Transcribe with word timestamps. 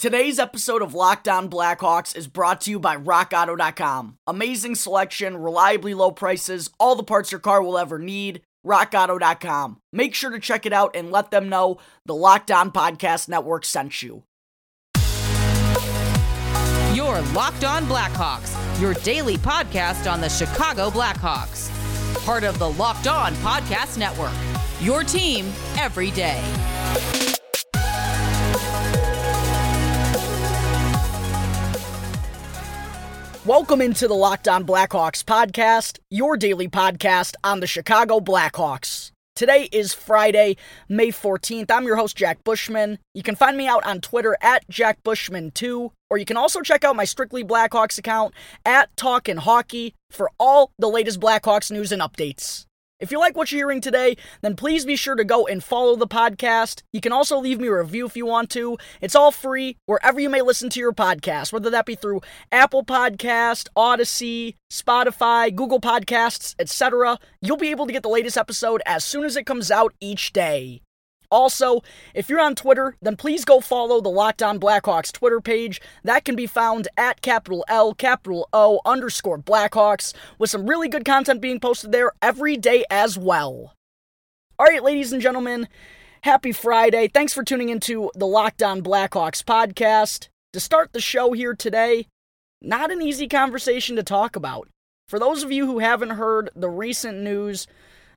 Today's 0.00 0.38
episode 0.38 0.80
of 0.80 0.94
Locked 0.94 1.28
On 1.28 1.50
Blackhawks 1.50 2.16
is 2.16 2.26
brought 2.26 2.62
to 2.62 2.70
you 2.70 2.80
by 2.80 2.96
RockAuto.com. 2.96 4.16
Amazing 4.26 4.76
selection, 4.76 5.36
reliably 5.36 5.92
low 5.92 6.10
prices, 6.10 6.70
all 6.80 6.96
the 6.96 7.02
parts 7.02 7.30
your 7.30 7.38
car 7.38 7.62
will 7.62 7.76
ever 7.76 7.98
need. 7.98 8.40
RockAuto.com. 8.66 9.76
Make 9.92 10.14
sure 10.14 10.30
to 10.30 10.38
check 10.40 10.64
it 10.64 10.72
out 10.72 10.96
and 10.96 11.10
let 11.10 11.30
them 11.30 11.50
know 11.50 11.76
the 12.06 12.14
Locked 12.14 12.50
On 12.50 12.72
Podcast 12.72 13.28
Network 13.28 13.66
sent 13.66 14.00
you. 14.00 14.24
Your 16.94 17.20
Locked 17.34 17.64
On 17.64 17.84
Blackhawks, 17.84 18.80
your 18.80 18.94
daily 18.94 19.36
podcast 19.36 20.10
on 20.10 20.22
the 20.22 20.30
Chicago 20.30 20.88
Blackhawks. 20.88 21.68
Part 22.24 22.44
of 22.44 22.58
the 22.58 22.70
Locked 22.70 23.06
On 23.06 23.34
Podcast 23.34 23.98
Network. 23.98 24.32
Your 24.80 25.04
team 25.04 25.52
every 25.76 26.10
day. 26.10 26.42
Welcome 33.46 33.80
into 33.80 34.06
the 34.06 34.12
Locked 34.12 34.48
On 34.48 34.66
Blackhawks 34.66 35.24
podcast, 35.24 35.98
your 36.10 36.36
daily 36.36 36.68
podcast 36.68 37.36
on 37.42 37.60
the 37.60 37.66
Chicago 37.66 38.20
Blackhawks. 38.20 39.12
Today 39.34 39.66
is 39.72 39.94
Friday, 39.94 40.58
May 40.90 41.08
14th. 41.08 41.70
I'm 41.70 41.86
your 41.86 41.96
host, 41.96 42.18
Jack 42.18 42.44
Bushman. 42.44 42.98
You 43.14 43.22
can 43.22 43.34
find 43.34 43.56
me 43.56 43.66
out 43.66 43.82
on 43.86 44.02
Twitter 44.02 44.36
at 44.42 44.68
JackBushman2, 44.68 45.90
or 46.10 46.18
you 46.18 46.26
can 46.26 46.36
also 46.36 46.60
check 46.60 46.84
out 46.84 46.96
my 46.96 47.06
Strictly 47.06 47.42
Blackhawks 47.42 47.96
account 47.96 48.34
at 48.66 48.94
Talkin' 48.98 49.38
Hockey 49.38 49.94
for 50.10 50.30
all 50.38 50.72
the 50.78 50.88
latest 50.90 51.18
Blackhawks 51.18 51.70
news 51.70 51.92
and 51.92 52.02
updates. 52.02 52.66
If 53.00 53.10
you 53.10 53.18
like 53.18 53.34
what 53.34 53.50
you're 53.50 53.60
hearing 53.60 53.80
today, 53.80 54.16
then 54.42 54.56
please 54.56 54.84
be 54.84 54.94
sure 54.94 55.14
to 55.14 55.24
go 55.24 55.46
and 55.46 55.64
follow 55.64 55.96
the 55.96 56.06
podcast. 56.06 56.82
You 56.92 57.00
can 57.00 57.12
also 57.12 57.38
leave 57.38 57.58
me 57.58 57.68
a 57.68 57.78
review 57.78 58.04
if 58.06 58.16
you 58.16 58.26
want 58.26 58.50
to. 58.50 58.76
It's 59.00 59.14
all 59.14 59.32
free 59.32 59.78
wherever 59.86 60.20
you 60.20 60.28
may 60.28 60.42
listen 60.42 60.68
to 60.70 60.80
your 60.80 60.92
podcast, 60.92 61.50
whether 61.50 61.70
that 61.70 61.86
be 61.86 61.94
through 61.94 62.20
Apple 62.52 62.84
Podcast, 62.84 63.68
Odyssey, 63.74 64.56
Spotify, 64.70 65.54
Google 65.54 65.80
Podcasts, 65.80 66.54
etc. 66.58 67.18
You'll 67.40 67.56
be 67.56 67.70
able 67.70 67.86
to 67.86 67.92
get 67.92 68.02
the 68.02 68.10
latest 68.10 68.36
episode 68.36 68.82
as 68.84 69.02
soon 69.02 69.24
as 69.24 69.36
it 69.36 69.46
comes 69.46 69.70
out 69.70 69.94
each 70.00 70.34
day. 70.34 70.82
Also, 71.30 71.80
if 72.14 72.28
you're 72.28 72.40
on 72.40 72.54
Twitter, 72.54 72.96
then 73.00 73.16
please 73.16 73.44
go 73.44 73.60
follow 73.60 74.00
the 74.00 74.08
Locked 74.08 74.42
On 74.42 74.58
Blackhawks 74.58 75.12
Twitter 75.12 75.40
page. 75.40 75.80
That 76.02 76.24
can 76.24 76.34
be 76.34 76.46
found 76.46 76.88
at 76.96 77.22
capital 77.22 77.64
L, 77.68 77.94
capital 77.94 78.48
O, 78.52 78.80
underscore 78.84 79.38
Blackhawks, 79.38 80.12
with 80.38 80.50
some 80.50 80.66
really 80.66 80.88
good 80.88 81.04
content 81.04 81.40
being 81.40 81.60
posted 81.60 81.92
there 81.92 82.12
every 82.20 82.56
day 82.56 82.84
as 82.90 83.16
well. 83.16 83.74
All 84.58 84.66
right, 84.66 84.82
ladies 84.82 85.12
and 85.12 85.22
gentlemen, 85.22 85.68
happy 86.22 86.52
Friday. 86.52 87.08
Thanks 87.08 87.32
for 87.32 87.44
tuning 87.44 87.68
into 87.68 88.10
the 88.14 88.26
Locked 88.26 88.62
On 88.62 88.82
Blackhawks 88.82 89.42
podcast. 89.44 90.28
To 90.52 90.58
start 90.58 90.92
the 90.92 91.00
show 91.00 91.32
here 91.32 91.54
today, 91.54 92.08
not 92.60 92.90
an 92.90 93.00
easy 93.00 93.28
conversation 93.28 93.94
to 93.94 94.02
talk 94.02 94.34
about. 94.34 94.68
For 95.06 95.20
those 95.20 95.44
of 95.44 95.52
you 95.52 95.66
who 95.66 95.78
haven't 95.78 96.10
heard 96.10 96.50
the 96.56 96.68
recent 96.68 97.18
news, 97.18 97.68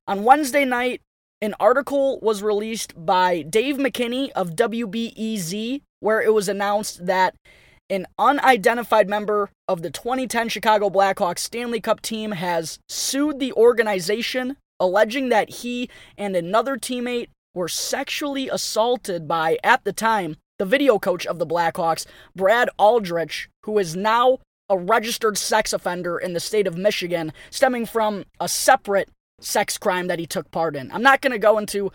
on 0.07 0.23
Wednesday 0.23 0.65
night, 0.65 1.01
an 1.43 1.53
article 1.59 2.19
was 2.21 2.41
released 2.41 2.93
by 2.95 3.41
Dave 3.41 3.75
McKinney 3.75 4.31
of 4.31 4.51
WBEZ 4.51 5.81
where 5.99 6.21
it 6.21 6.33
was 6.33 6.47
announced 6.47 7.05
that 7.05 7.35
an 7.89 8.07
unidentified 8.17 9.09
member 9.09 9.49
of 9.67 9.81
the 9.81 9.89
2010 9.89 10.47
Chicago 10.47 10.89
Blackhawks 10.89 11.39
Stanley 11.39 11.81
Cup 11.81 12.01
team 12.01 12.31
has 12.31 12.79
sued 12.87 13.39
the 13.39 13.51
organization, 13.53 14.55
alleging 14.79 15.27
that 15.29 15.49
he 15.49 15.89
and 16.17 16.33
another 16.33 16.77
teammate 16.77 17.27
were 17.53 17.67
sexually 17.67 18.47
assaulted 18.47 19.27
by, 19.27 19.57
at 19.65 19.83
the 19.83 19.91
time, 19.91 20.37
the 20.59 20.65
video 20.65 20.97
coach 20.97 21.25
of 21.25 21.39
the 21.39 21.45
Blackhawks, 21.45 22.05
Brad 22.33 22.69
Aldrich, 22.79 23.49
who 23.65 23.77
is 23.79 23.97
now 23.97 24.39
a 24.69 24.77
registered 24.77 25.37
sex 25.37 25.73
offender 25.73 26.17
in 26.17 26.31
the 26.31 26.39
state 26.39 26.67
of 26.67 26.77
Michigan, 26.77 27.33
stemming 27.49 27.85
from 27.85 28.23
a 28.39 28.47
separate 28.47 29.09
sex 29.43 29.77
crime 29.77 30.07
that 30.07 30.19
he 30.19 30.25
took 30.25 30.49
part 30.51 30.75
in. 30.75 30.91
I'm 30.91 31.03
not 31.03 31.21
going 31.21 31.31
to 31.31 31.39
go 31.39 31.57
into 31.57 31.91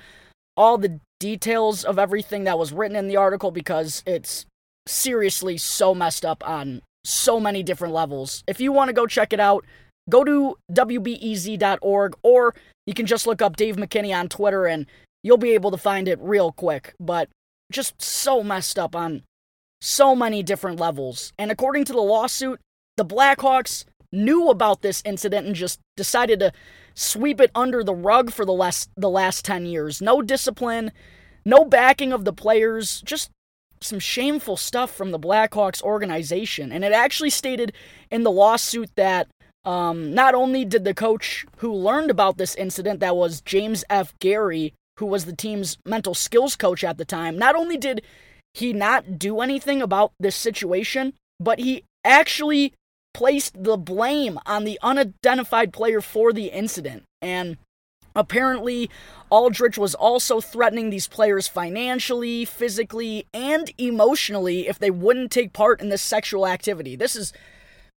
all 0.56 0.78
the 0.78 1.00
details 1.20 1.84
of 1.84 1.98
everything 1.98 2.44
that 2.44 2.58
was 2.58 2.72
written 2.72 2.96
in 2.96 3.08
the 3.08 3.16
article 3.16 3.50
because 3.50 4.02
it's 4.06 4.46
seriously 4.86 5.56
so 5.58 5.94
messed 5.94 6.24
up 6.24 6.46
on 6.48 6.82
so 7.04 7.40
many 7.40 7.62
different 7.62 7.94
levels. 7.94 8.42
If 8.46 8.60
you 8.60 8.72
want 8.72 8.88
to 8.88 8.94
go 8.94 9.06
check 9.06 9.32
it 9.32 9.40
out, 9.40 9.64
go 10.08 10.24
to 10.24 10.56
WBEZ.org 10.72 12.16
or 12.22 12.54
you 12.86 12.94
can 12.94 13.06
just 13.06 13.26
look 13.26 13.42
up 13.42 13.56
Dave 13.56 13.76
McKinney 13.76 14.16
on 14.16 14.28
Twitter 14.28 14.66
and 14.66 14.86
you'll 15.22 15.36
be 15.36 15.52
able 15.52 15.70
to 15.70 15.76
find 15.76 16.08
it 16.08 16.18
real 16.20 16.52
quick. 16.52 16.94
But 16.98 17.28
just 17.70 18.00
so 18.00 18.42
messed 18.42 18.78
up 18.78 18.96
on 18.96 19.22
so 19.80 20.16
many 20.16 20.42
different 20.42 20.80
levels. 20.80 21.32
And 21.38 21.50
according 21.50 21.84
to 21.86 21.92
the 21.92 22.00
lawsuit, 22.00 22.60
the 22.96 23.04
Blackhawks 23.04 23.84
knew 24.12 24.48
about 24.48 24.82
this 24.82 25.02
incident 25.04 25.46
and 25.46 25.54
just 25.54 25.78
decided 25.96 26.40
to 26.40 26.52
sweep 26.98 27.40
it 27.40 27.50
under 27.54 27.84
the 27.84 27.94
rug 27.94 28.32
for 28.32 28.44
the 28.44 28.52
last 28.52 28.90
the 28.96 29.10
last 29.10 29.44
10 29.44 29.66
years. 29.66 30.02
No 30.02 30.20
discipline, 30.20 30.92
no 31.44 31.64
backing 31.64 32.12
of 32.12 32.24
the 32.24 32.32
players, 32.32 33.00
just 33.02 33.30
some 33.80 34.00
shameful 34.00 34.56
stuff 34.56 34.90
from 34.90 35.12
the 35.12 35.18
Blackhawks 35.18 35.82
organization. 35.82 36.72
And 36.72 36.84
it 36.84 36.92
actually 36.92 37.30
stated 37.30 37.72
in 38.10 38.24
the 38.24 38.30
lawsuit 38.30 38.90
that 38.96 39.28
um, 39.64 40.12
not 40.12 40.34
only 40.34 40.64
did 40.64 40.84
the 40.84 40.94
coach 40.94 41.46
who 41.58 41.72
learned 41.72 42.10
about 42.10 42.38
this 42.38 42.56
incident, 42.56 42.98
that 43.00 43.16
was 43.16 43.40
James 43.42 43.84
F. 43.88 44.12
Gary, 44.18 44.74
who 44.98 45.06
was 45.06 45.24
the 45.24 45.36
team's 45.36 45.78
mental 45.86 46.14
skills 46.14 46.56
coach 46.56 46.82
at 46.82 46.98
the 46.98 47.04
time, 47.04 47.38
not 47.38 47.54
only 47.54 47.76
did 47.76 48.02
he 48.54 48.72
not 48.72 49.18
do 49.18 49.40
anything 49.40 49.80
about 49.80 50.10
this 50.18 50.34
situation, 50.34 51.12
but 51.38 51.60
he 51.60 51.84
actually 52.04 52.72
placed 53.14 53.62
the 53.62 53.76
blame 53.76 54.38
on 54.46 54.64
the 54.64 54.78
unidentified 54.82 55.72
player 55.72 56.00
for 56.00 56.32
the 56.32 56.46
incident. 56.46 57.04
And 57.20 57.56
apparently, 58.14 58.90
Aldrich 59.30 59.78
was 59.78 59.94
also 59.94 60.40
threatening 60.40 60.90
these 60.90 61.08
players 61.08 61.48
financially, 61.48 62.44
physically, 62.44 63.26
and 63.34 63.70
emotionally 63.78 64.68
if 64.68 64.78
they 64.78 64.90
wouldn't 64.90 65.30
take 65.30 65.52
part 65.52 65.80
in 65.80 65.88
this 65.88 66.02
sexual 66.02 66.46
activity. 66.46 66.96
This 66.96 67.16
is 67.16 67.32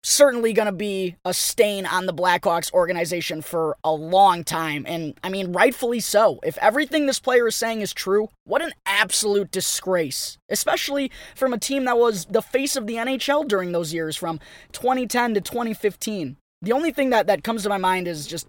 certainly 0.03 0.53
going 0.53 0.67
to 0.67 0.73
be 0.73 1.17
a 1.25 1.35
stain 1.35 1.85
on 1.85 2.07
the 2.07 2.15
Blackhawks 2.15 2.73
organization 2.73 3.43
for 3.43 3.77
a 3.83 3.93
long 3.93 4.45
time. 4.45 4.85
And 4.87 5.19
I 5.23 5.29
mean, 5.29 5.53
rightfully 5.53 6.01
so. 6.01 6.39
If 6.45 6.57
everything 6.59 7.07
this 7.07 7.21
player 7.21 7.49
is 7.49 7.57
saying 7.57 7.81
is 7.81 7.93
true, 7.93 8.29
what 8.45 8.63
an 8.63 8.73
absolute 8.87 9.51
disgrace. 9.51 10.39
Especially 10.49 11.11
from 11.35 11.53
a 11.53 11.59
team 11.59 11.85
that 11.85 11.99
was 11.99 12.27
the 12.27 12.43
face 12.43 12.77
of 12.77 12.87
the 12.87 12.95
NHL 12.95 13.47
during 13.49 13.73
those 13.73 13.93
years 13.93 14.17
from 14.17 14.39
2010 14.73 15.35
to 15.35 15.41
2015. 15.41 16.37
The 16.63 16.73
only 16.73 16.93
thing 16.93 17.11
that, 17.11 17.27
that 17.27 17.45
comes 17.45 17.63
to 17.65 17.69
my 17.69 17.79
mind 17.79 18.09
is 18.09 18.27
just 18.27 18.49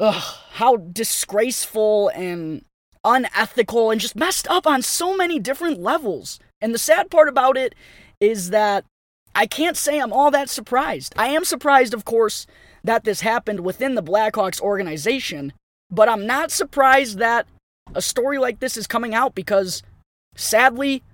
ugh, 0.00 0.36
how 0.52 0.76
disgraceful 0.76 2.08
and 2.14 2.64
unethical 3.04 3.90
and 3.90 4.00
just 4.00 4.16
messed 4.16 4.48
up 4.48 4.66
on 4.66 4.82
so 4.82 5.16
many 5.16 5.38
different 5.38 5.80
levels. 5.80 6.38
And 6.60 6.74
the 6.74 6.78
sad 6.78 7.10
part 7.10 7.28
about 7.28 7.56
it 7.56 7.74
is 8.20 8.50
that 8.50 8.84
I 9.38 9.46
can't 9.46 9.76
say 9.76 10.00
I'm 10.00 10.12
all 10.12 10.32
that 10.32 10.50
surprised. 10.50 11.14
I 11.16 11.28
am 11.28 11.44
surprised, 11.44 11.94
of 11.94 12.04
course, 12.04 12.44
that 12.82 13.04
this 13.04 13.20
happened 13.20 13.60
within 13.60 13.94
the 13.94 14.02
Blackhawks 14.02 14.60
organization, 14.60 15.52
but 15.92 16.08
I'm 16.08 16.26
not 16.26 16.50
surprised 16.50 17.18
that 17.18 17.46
a 17.94 18.02
story 18.02 18.38
like 18.38 18.58
this 18.58 18.76
is 18.76 18.88
coming 18.88 19.14
out 19.14 19.36
because 19.36 19.84
sadly, 20.34 21.04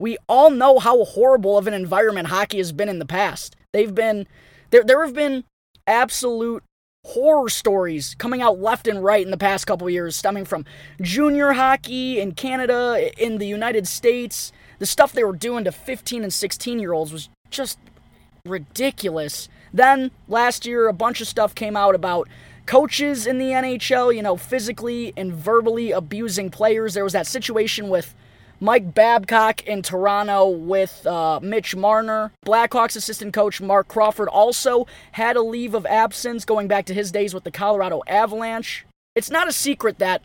we 0.00 0.18
all 0.28 0.50
know 0.50 0.80
how 0.80 1.04
horrible 1.04 1.56
of 1.56 1.68
an 1.68 1.74
environment 1.74 2.26
hockey 2.26 2.58
has 2.58 2.72
been 2.72 2.88
in 2.88 2.98
the 2.98 3.06
past. 3.06 3.54
They've 3.72 3.94
been 3.94 4.26
there 4.70 4.82
there 4.82 5.04
have 5.04 5.14
been 5.14 5.44
absolute 5.86 6.64
horror 7.04 7.48
stories 7.48 8.16
coming 8.16 8.42
out 8.42 8.58
left 8.58 8.88
and 8.88 9.04
right 9.04 9.24
in 9.24 9.30
the 9.30 9.38
past 9.38 9.68
couple 9.68 9.88
years 9.88 10.16
stemming 10.16 10.46
from 10.46 10.64
junior 11.00 11.52
hockey 11.52 12.18
in 12.18 12.32
Canada, 12.32 13.08
in 13.16 13.38
the 13.38 13.46
United 13.46 13.86
States. 13.86 14.50
The 14.80 14.86
stuff 14.86 15.12
they 15.12 15.24
were 15.24 15.32
doing 15.32 15.62
to 15.62 15.70
15 15.70 16.24
and 16.24 16.34
16 16.34 16.80
year 16.80 16.92
olds 16.92 17.12
was 17.12 17.28
just 17.50 17.78
ridiculous. 18.44 19.48
Then 19.72 20.10
last 20.28 20.66
year, 20.66 20.88
a 20.88 20.92
bunch 20.92 21.20
of 21.20 21.28
stuff 21.28 21.54
came 21.54 21.76
out 21.76 21.94
about 21.94 22.28
coaches 22.66 23.26
in 23.26 23.38
the 23.38 23.50
NHL, 23.50 24.14
you 24.14 24.22
know, 24.22 24.36
physically 24.36 25.12
and 25.16 25.32
verbally 25.32 25.90
abusing 25.90 26.50
players. 26.50 26.94
There 26.94 27.04
was 27.04 27.14
that 27.14 27.26
situation 27.26 27.88
with 27.88 28.14
Mike 28.60 28.94
Babcock 28.94 29.66
in 29.66 29.82
Toronto 29.82 30.48
with 30.48 31.06
uh, 31.06 31.40
Mitch 31.42 31.76
Marner. 31.76 32.32
Blackhawks 32.44 32.96
assistant 32.96 33.32
coach 33.32 33.60
Mark 33.60 33.88
Crawford 33.88 34.28
also 34.28 34.86
had 35.12 35.36
a 35.36 35.42
leave 35.42 35.74
of 35.74 35.86
absence 35.86 36.44
going 36.44 36.68
back 36.68 36.84
to 36.86 36.94
his 36.94 37.12
days 37.12 37.32
with 37.32 37.44
the 37.44 37.50
Colorado 37.50 38.02
Avalanche. 38.06 38.84
It's 39.14 39.30
not 39.30 39.48
a 39.48 39.52
secret 39.52 39.98
that 39.98 40.22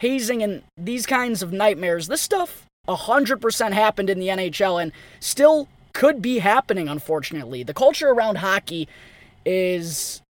hazing 0.00 0.42
and 0.42 0.62
these 0.76 1.06
kinds 1.06 1.42
of 1.42 1.52
nightmares, 1.52 2.08
this 2.08 2.22
stuff 2.22 2.66
100% 2.88 3.72
happened 3.72 4.10
in 4.10 4.18
the 4.18 4.28
NHL 4.28 4.82
and 4.82 4.92
still 5.20 5.68
could 5.92 6.20
be 6.22 6.38
happening, 6.38 6.88
unfortunately. 6.88 7.62
The 7.62 7.74
culture 7.74 8.08
around 8.08 8.38
hockey 8.38 8.88
is. 9.44 10.22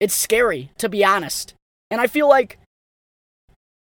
It's 0.00 0.14
scary, 0.14 0.70
to 0.78 0.88
be 0.88 1.04
honest. 1.04 1.54
And 1.90 2.00
I 2.00 2.06
feel 2.06 2.28
like. 2.28 2.58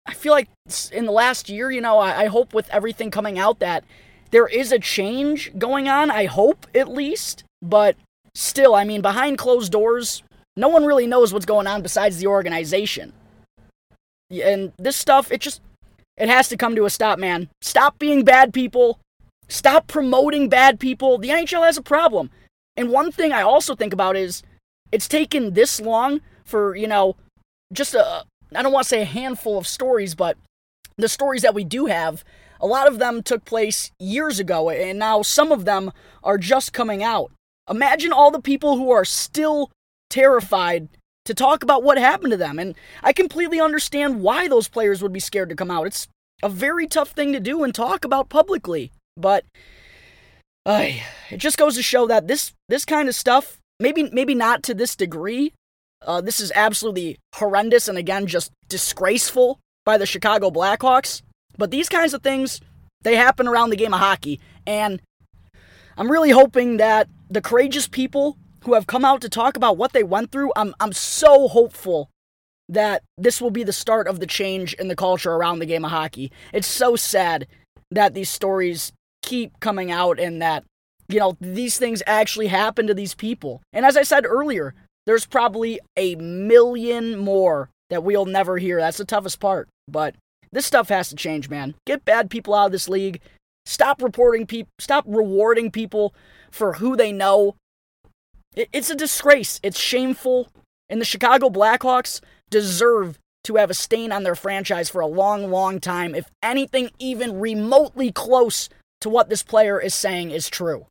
I 0.05 0.13
feel 0.13 0.33
like 0.33 0.49
in 0.91 1.05
the 1.05 1.13
last 1.13 1.47
year, 1.47 1.71
you 1.71 1.79
know, 1.79 1.97
I, 1.97 2.23
I 2.23 2.25
hope 2.25 2.53
with 2.53 2.69
everything 2.69 3.09
coming 3.09 3.39
out 3.39 3.59
that 3.59 3.85
there 4.31 4.47
is 4.47 4.71
a 4.71 4.79
change 4.79 5.51
going 5.59 5.87
on, 5.87 6.09
I 6.09 6.25
hope 6.25 6.65
at 6.73 6.89
least, 6.89 7.43
but 7.61 7.95
still, 8.33 8.73
I 8.73 8.83
mean, 8.83 9.01
behind 9.01 9.37
closed 9.37 9.71
doors, 9.71 10.23
no 10.57 10.67
one 10.67 10.85
really 10.85 11.05
knows 11.05 11.31
what's 11.31 11.45
going 11.45 11.67
on 11.67 11.83
besides 11.83 12.17
the 12.17 12.27
organization. 12.27 13.13
And 14.31 14.73
this 14.77 14.95
stuff, 14.95 15.31
it 15.31 15.39
just, 15.39 15.61
it 16.17 16.29
has 16.29 16.49
to 16.49 16.57
come 16.57 16.75
to 16.75 16.85
a 16.85 16.89
stop, 16.89 17.19
man. 17.19 17.47
Stop 17.61 17.99
being 17.99 18.23
bad 18.23 18.53
people. 18.53 18.99
Stop 19.47 19.87
promoting 19.87 20.49
bad 20.49 20.79
people. 20.79 21.17
The 21.17 21.29
NHL 21.29 21.65
has 21.65 21.77
a 21.77 21.81
problem. 21.81 22.29
And 22.75 22.89
one 22.89 23.11
thing 23.11 23.31
I 23.31 23.41
also 23.41 23.75
think 23.75 23.93
about 23.93 24.15
is 24.15 24.43
it's 24.91 25.07
taken 25.07 25.53
this 25.53 25.79
long 25.79 26.21
for, 26.43 26.75
you 26.75 26.87
know, 26.87 27.15
just 27.71 27.93
a, 27.93 28.23
I 28.55 28.61
don't 28.61 28.71
want 28.71 28.85
to 28.85 28.89
say 28.89 29.01
a 29.01 29.05
handful 29.05 29.57
of 29.57 29.67
stories, 29.67 30.15
but 30.15 30.37
the 30.97 31.07
stories 31.07 31.41
that 31.41 31.55
we 31.55 31.63
do 31.63 31.87
have, 31.87 32.23
a 32.59 32.67
lot 32.67 32.87
of 32.87 32.99
them 32.99 33.23
took 33.23 33.45
place 33.45 33.91
years 33.99 34.39
ago, 34.39 34.69
and 34.69 34.99
now 34.99 35.21
some 35.21 35.51
of 35.51 35.65
them 35.65 35.91
are 36.23 36.37
just 36.37 36.73
coming 36.73 37.03
out. 37.03 37.31
Imagine 37.69 38.13
all 38.13 38.31
the 38.31 38.41
people 38.41 38.77
who 38.77 38.91
are 38.91 39.05
still 39.05 39.71
terrified 40.09 40.89
to 41.25 41.33
talk 41.33 41.63
about 41.63 41.83
what 41.83 41.97
happened 41.97 42.31
to 42.31 42.37
them. 42.37 42.59
And 42.59 42.75
I 43.01 43.13
completely 43.13 43.59
understand 43.59 44.21
why 44.21 44.47
those 44.47 44.67
players 44.67 45.01
would 45.01 45.13
be 45.13 45.19
scared 45.19 45.49
to 45.49 45.55
come 45.55 45.71
out. 45.71 45.87
It's 45.87 46.07
a 46.41 46.49
very 46.49 46.87
tough 46.87 47.11
thing 47.11 47.31
to 47.33 47.39
do 47.39 47.63
and 47.63 47.73
talk 47.73 48.03
about 48.05 48.29
publicly. 48.29 48.91
But 49.15 49.45
it 51.29 51.37
just 51.37 51.57
goes 51.57 51.75
to 51.75 51.83
show 51.83 52.07
that 52.07 52.27
this 52.27 52.53
this 52.69 52.85
kind 52.85 53.09
of 53.09 53.15
stuff, 53.15 53.59
maybe 53.79 54.09
maybe 54.11 54.35
not 54.35 54.63
to 54.63 54.73
this 54.73 54.95
degree. 54.95 55.53
Uh, 56.05 56.21
this 56.21 56.39
is 56.39 56.51
absolutely 56.53 57.17
horrendous 57.35 57.87
and 57.87 57.97
again 57.97 58.27
just 58.27 58.51
disgraceful 58.67 59.59
by 59.85 59.97
the 59.97 60.05
Chicago 60.05 60.49
Blackhawks. 60.49 61.21
But 61.57 61.71
these 61.71 61.89
kinds 61.89 62.13
of 62.13 62.23
things, 62.23 62.59
they 63.03 63.15
happen 63.15 63.47
around 63.47 63.69
the 63.69 63.75
game 63.75 63.93
of 63.93 63.99
hockey. 63.99 64.39
And 64.65 65.01
I'm 65.97 66.11
really 66.11 66.31
hoping 66.31 66.77
that 66.77 67.07
the 67.29 67.41
courageous 67.41 67.87
people 67.87 68.37
who 68.63 68.73
have 68.73 68.87
come 68.87 69.05
out 69.05 69.21
to 69.21 69.29
talk 69.29 69.57
about 69.57 69.77
what 69.77 69.93
they 69.93 70.03
went 70.03 70.31
through, 70.31 70.51
I'm, 70.55 70.73
I'm 70.79 70.93
so 70.93 71.47
hopeful 71.47 72.09
that 72.69 73.03
this 73.17 73.41
will 73.41 73.51
be 73.51 73.63
the 73.63 73.73
start 73.73 74.07
of 74.07 74.19
the 74.19 74.25
change 74.25 74.73
in 74.75 74.87
the 74.87 74.95
culture 74.95 75.33
around 75.33 75.59
the 75.59 75.65
game 75.65 75.83
of 75.85 75.91
hockey. 75.91 76.31
It's 76.53 76.67
so 76.67 76.95
sad 76.95 77.47
that 77.91 78.13
these 78.13 78.29
stories 78.29 78.93
keep 79.23 79.59
coming 79.59 79.89
out 79.89 80.19
and 80.19 80.41
that, 80.41 80.63
you 81.07 81.19
know, 81.19 81.35
these 81.41 81.79
things 81.79 82.03
actually 82.05 82.47
happen 82.47 82.85
to 82.85 82.93
these 82.93 83.15
people. 83.15 83.61
And 83.73 83.85
as 83.85 83.97
I 83.97 84.03
said 84.03 84.25
earlier, 84.25 84.75
there's 85.07 85.25
probably 85.25 85.79
a 85.97 86.15
million 86.15 87.17
more 87.17 87.69
that 87.89 88.03
we'll 88.03 88.25
never 88.25 88.57
hear. 88.57 88.79
That's 88.79 88.97
the 88.97 89.05
toughest 89.05 89.39
part. 89.39 89.67
But 89.87 90.15
this 90.51 90.65
stuff 90.65 90.89
has 90.89 91.09
to 91.09 91.15
change, 91.15 91.49
man. 91.49 91.75
Get 91.85 92.05
bad 92.05 92.29
people 92.29 92.53
out 92.53 92.67
of 92.67 92.71
this 92.71 92.87
league. 92.87 93.19
Stop 93.65 94.01
reporting 94.01 94.45
people. 94.45 94.69
Stop 94.79 95.05
rewarding 95.07 95.71
people 95.71 96.13
for 96.51 96.73
who 96.73 96.95
they 96.95 97.11
know. 97.11 97.55
It's 98.55 98.89
a 98.89 98.95
disgrace. 98.95 99.59
It's 99.63 99.79
shameful. 99.79 100.49
And 100.89 101.01
the 101.01 101.05
Chicago 101.05 101.49
Blackhawks 101.49 102.21
deserve 102.51 103.17
to 103.45 103.55
have 103.55 103.69
a 103.69 103.73
stain 103.73 104.11
on 104.11 104.23
their 104.23 104.35
franchise 104.35 104.89
for 104.89 105.01
a 105.01 105.07
long, 105.07 105.49
long 105.49 105.79
time 105.79 106.15
if 106.15 106.29
anything 106.41 106.91
even 106.99 107.39
remotely 107.39 108.11
close 108.11 108.69
to 109.03 109.09
what 109.09 109.27
this 109.27 109.43
player 109.43 109.79
is 109.79 109.93
saying 109.93 110.31
is 110.31 110.49
true. 110.49 110.87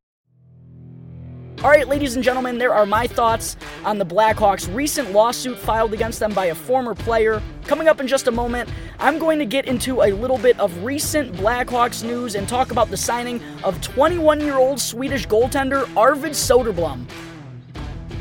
All 1.65 1.71
right, 1.71 1.89
ladies 1.89 2.15
and 2.15 2.23
gentlemen, 2.23 2.59
there 2.59 2.75
are 2.75 2.85
my 2.85 3.07
thoughts 3.07 3.57
on 3.87 3.97
the 3.97 4.05
Blackhawks' 4.05 4.73
recent 4.75 5.13
lawsuit 5.13 5.57
filed 5.57 5.95
against 5.95 6.21
them 6.21 6.35
by 6.35 6.47
a 6.47 6.55
former 6.55 6.95
player. 6.95 7.41
Coming 7.65 7.89
up 7.89 8.01
in 8.01 8.07
just 8.07 8.27
a 8.27 8.31
moment, 8.31 8.69
I'm 8.99 9.19
going 9.19 9.39
to 9.39 9.47
get 9.47 9.65
into 9.65 10.03
a 10.03 10.13
little 10.13 10.37
bit 10.37 10.61
of 10.61 10.85
recent 10.85 11.33
Blackhawks 11.35 12.05
news 12.05 12.35
and 12.35 12.47
talk 12.47 12.71
about 12.71 12.91
the 12.91 12.99
signing 12.99 13.41
of 13.65 13.81
21 13.81 14.43
year 14.43 14.59
old 14.59 14.79
Swedish 14.79 15.27
goaltender 15.27 15.89
Arvid 15.97 16.33
Soderblom. 16.33 17.09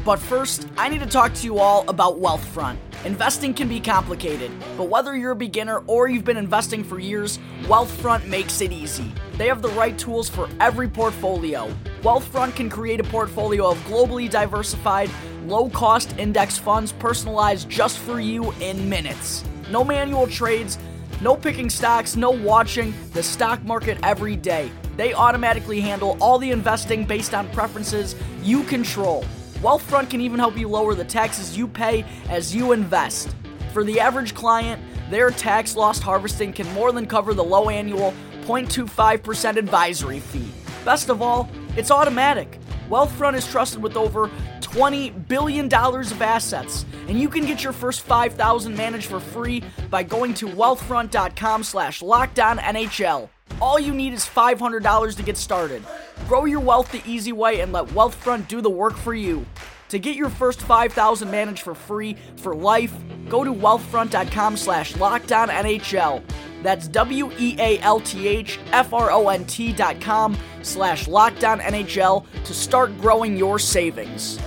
But 0.06 0.20
first, 0.20 0.70
I 0.78 0.88
need 0.88 1.02
to 1.02 1.06
talk 1.06 1.34
to 1.34 1.46
you 1.46 1.60
all 1.60 1.84
about 1.90 2.22
Wealthfront. 2.22 2.78
Investing 3.04 3.56
can 3.56 3.68
be 3.68 3.80
complicated, 3.80 4.52
but 4.78 4.84
whether 4.84 5.16
you're 5.16 5.32
a 5.32 5.36
beginner 5.36 5.80
or 5.88 6.08
you've 6.08 6.24
been 6.24 6.38
investing 6.38 6.84
for 6.84 7.00
years, 7.00 7.40
Wealthfront 7.64 8.28
makes 8.28 8.62
it 8.62 8.72
easy. 8.72 9.12
They 9.38 9.48
have 9.48 9.64
the 9.64 9.70
right 9.70 9.98
tools 9.98 10.30
for 10.30 10.48
every 10.60 10.88
portfolio. 10.88 11.74
Wealthfront 12.04 12.56
can 12.56 12.70
create 12.70 13.00
a 13.00 13.04
portfolio 13.04 13.72
of 13.72 13.78
globally 13.86 14.30
diversified, 14.30 15.10
low 15.48 15.68
cost 15.68 16.16
index 16.20 16.60
funds 16.60 16.92
personalized 16.92 17.68
just 17.68 17.98
for 17.98 18.20
you 18.20 18.52
in 18.62 18.88
minutes. 18.88 19.44
No 19.72 19.84
manual 19.84 20.28
trades, 20.28 20.78
no 21.22 21.36
picking 21.36 21.72
stocks, 21.72 22.16
no 22.16 22.30
watching 22.30 22.94
the 23.14 23.24
stock 23.24 23.64
market 23.64 23.98
every 24.04 24.36
day. 24.36 24.72
They 24.96 25.16
automatically 25.16 25.82
handle 25.82 26.18
all 26.22 26.38
the 26.38 26.52
investing 26.52 27.06
based 27.06 27.34
on 27.34 27.50
preferences 27.50 28.14
you 28.44 28.64
control. 28.64 29.26
Wealthfront 29.62 30.10
can 30.10 30.22
even 30.22 30.40
help 30.40 30.58
you 30.58 30.68
lower 30.68 30.96
the 30.96 31.06
taxes 31.06 31.56
you 31.56 31.68
pay 31.68 32.04
as 32.30 32.56
you 32.56 32.72
invest. 32.72 33.36
For 33.74 33.84
the 33.84 34.00
average 34.00 34.34
client, 34.34 34.82
their 35.12 35.30
tax 35.30 35.76
loss 35.76 36.00
harvesting 36.00 36.52
can 36.52 36.72
more 36.74 36.92
than 36.92 37.06
cover 37.06 37.36
the 37.36 37.44
low 37.44 37.70
annual 37.70 38.12
0.25% 38.46 39.58
advisory 39.58 40.20
fee. 40.20 40.52
Best 40.84 41.10
of 41.10 41.22
all, 41.22 41.48
it's 41.78 41.92
automatic. 41.92 42.60
Wealthfront 42.90 43.36
is 43.36 43.48
trusted 43.48 43.84
with 43.84 43.96
over 43.96 44.32
$20 44.62 45.28
billion 45.28 45.72
of 45.72 46.22
assets, 46.24 46.86
and 47.08 47.20
you 47.20 47.30
can 47.30 47.46
get 47.46 47.64
your 47.64 47.74
first 47.74 48.02
5000 48.02 48.76
managed 48.76 49.06
for 49.06 49.20
free 49.20 49.64
by 49.92 50.02
going 50.02 50.34
to 50.34 50.48
wealthfront.com 50.48 51.64
slash 51.64 52.02
lockedonnhl. 52.02 53.30
All 53.60 53.80
you 53.80 53.94
need 53.94 54.14
is 54.14 54.26
$500 54.26 55.16
to 55.16 55.24
get 55.24 55.38
started. 55.38 55.84
Grow 56.28 56.46
your 56.46 56.60
wealth 56.60 56.92
the 56.92 57.02
easy 57.06 57.32
way 57.32 57.62
and 57.62 57.72
let 57.74 57.86
Wealthfront 57.88 58.48
do 58.48 58.62
the 58.62 58.70
work 58.70 58.96
for 58.96 59.14
you. 59.14 59.46
To 59.90 60.00
get 60.00 60.16
your 60.16 60.30
first 60.30 60.62
5000 60.62 61.30
managed 61.30 61.64
for 61.64 61.76
free 61.76 62.16
for 62.38 62.56
life, 62.56 62.94
go 63.28 63.44
to 63.44 63.54
wealthfront.com 63.54 64.56
slash 64.56 64.94
lockedonnhl. 64.94 66.24
That's 66.64 66.88
W-E-A-L-T-H-F-R-O-N-T 66.88 69.74
dot 69.74 70.00
com 70.00 70.38
slash 70.62 71.08
lockedonnhl 71.08 72.26
to 72.44 72.54
start 72.54 72.98
growing 73.02 73.36
your 73.36 73.60
savings. 73.60 74.40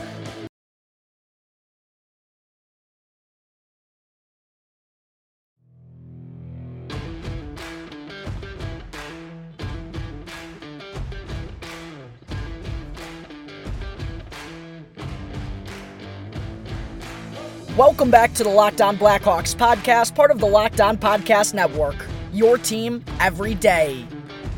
Welcome 17.94 18.10
back 18.10 18.34
to 18.34 18.42
the 18.42 18.50
Locked 18.50 18.80
On 18.80 18.96
Blackhawks 18.96 19.54
podcast, 19.54 20.16
part 20.16 20.32
of 20.32 20.40
the 20.40 20.46
Locked 20.46 20.80
On 20.80 20.98
Podcast 20.98 21.54
Network. 21.54 21.94
Your 22.32 22.58
team 22.58 23.04
every 23.20 23.54
day. 23.54 24.04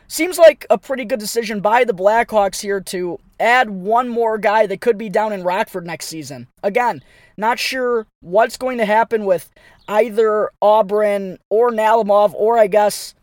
seems 0.08 0.38
like 0.38 0.66
a 0.70 0.78
pretty 0.78 1.04
good 1.04 1.18
decision 1.18 1.60
by 1.60 1.84
the 1.84 1.94
Blackhawks 1.94 2.60
here 2.60 2.80
to 2.80 3.18
add 3.40 3.70
one 3.70 4.08
more 4.08 4.38
guy 4.38 4.66
that 4.66 4.80
could 4.80 4.98
be 4.98 5.08
down 5.08 5.32
in 5.32 5.42
Rockford 5.42 5.86
next 5.86 6.06
season. 6.06 6.48
Again, 6.62 7.02
not 7.36 7.58
sure 7.58 8.06
what's 8.20 8.56
going 8.56 8.78
to 8.78 8.84
happen 8.84 9.24
with 9.24 9.50
either 9.88 10.50
Aubrun 10.62 11.38
or 11.50 11.70
Nalimov, 11.70 12.32
or 12.34 12.58
I 12.58 12.66
guess 12.66 13.14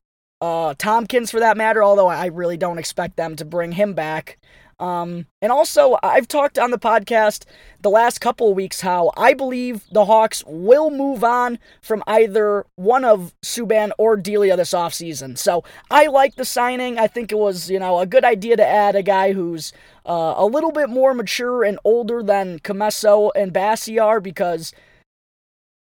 uh, 0.42 0.74
Tomkins 0.78 1.32
for 1.32 1.40
that 1.40 1.58
matter, 1.58 1.84
although 1.84 2.08
I 2.08 2.28
really 2.28 2.58
don't 2.58 2.80
expect 2.80 3.16
them 3.16 3.36
to 3.38 3.46
bring 3.46 3.72
him 3.74 3.94
back. 3.94 4.38
Um, 4.82 5.28
and 5.44 5.52
also, 5.52 6.00
I've 6.02 6.28
talked 6.28 6.58
on 6.58 6.72
the 6.72 6.80
podcast 6.80 7.46
the 7.82 7.92
last 7.92 8.20
couple 8.20 8.50
of 8.50 8.56
weeks 8.56 8.82
how 8.82 9.12
I 9.16 9.36
believe 9.36 9.86
the 9.92 10.06
Hawks 10.06 10.44
will 10.48 10.90
move 10.90 11.24
on 11.24 11.60
from 11.84 12.04
either 12.08 12.66
one 12.76 13.06
of 13.06 13.36
Subban 13.46 13.92
or 14.00 14.18
Delia 14.18 14.58
this 14.58 14.74
offseason. 14.74 15.38
So 15.38 15.64
I 15.92 16.08
like 16.08 16.36
the 16.36 16.46
signing. 16.46 16.98
I 16.98 17.06
think 17.06 17.32
it 17.32 17.38
was, 17.38 17.70
you 17.70 17.78
know, 17.78 18.00
a 18.00 18.08
good 18.08 18.26
idea 18.26 18.58
to 18.58 18.66
add 18.66 18.96
a 18.96 19.04
guy 19.04 19.34
who's 19.34 19.72
uh, 20.04 20.34
a 20.36 20.48
little 20.48 20.72
bit 20.72 20.90
more 20.90 21.14
mature 21.14 21.64
and 21.64 21.78
older 21.84 22.24
than 22.24 22.58
Commesso 22.58 23.30
and 23.36 23.54
Basse 23.54 24.00
are 24.00 24.20
because 24.20 24.74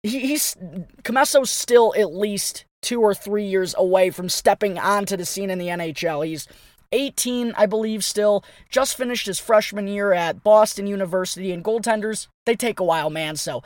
he, 0.02 0.22
he's 0.22 0.56
Commesso's 1.04 1.52
still 1.52 1.94
at 1.96 2.16
least 2.16 2.66
two 2.82 3.00
or 3.02 3.14
three 3.14 3.46
years 3.46 3.76
away 3.78 4.10
from 4.10 4.28
stepping 4.28 4.80
onto 4.80 5.16
the 5.16 5.26
scene 5.26 5.52
in 5.52 5.60
the 5.60 5.68
NHL. 5.68 6.26
He's 6.26 6.48
18, 6.92 7.54
I 7.58 7.66
believe, 7.66 8.04
still. 8.04 8.44
Just 8.70 8.98
finished 8.98 9.28
his 9.28 9.40
freshman 9.40 9.88
year 9.88 10.14
at 10.14 10.44
Boston 10.44 10.88
University, 10.88 11.52
and 11.52 11.64
goaltenders, 11.64 12.28
they 12.46 12.56
take 12.56 12.80
a 12.80 12.84
while, 12.84 13.10
man. 13.10 13.36
So, 13.36 13.64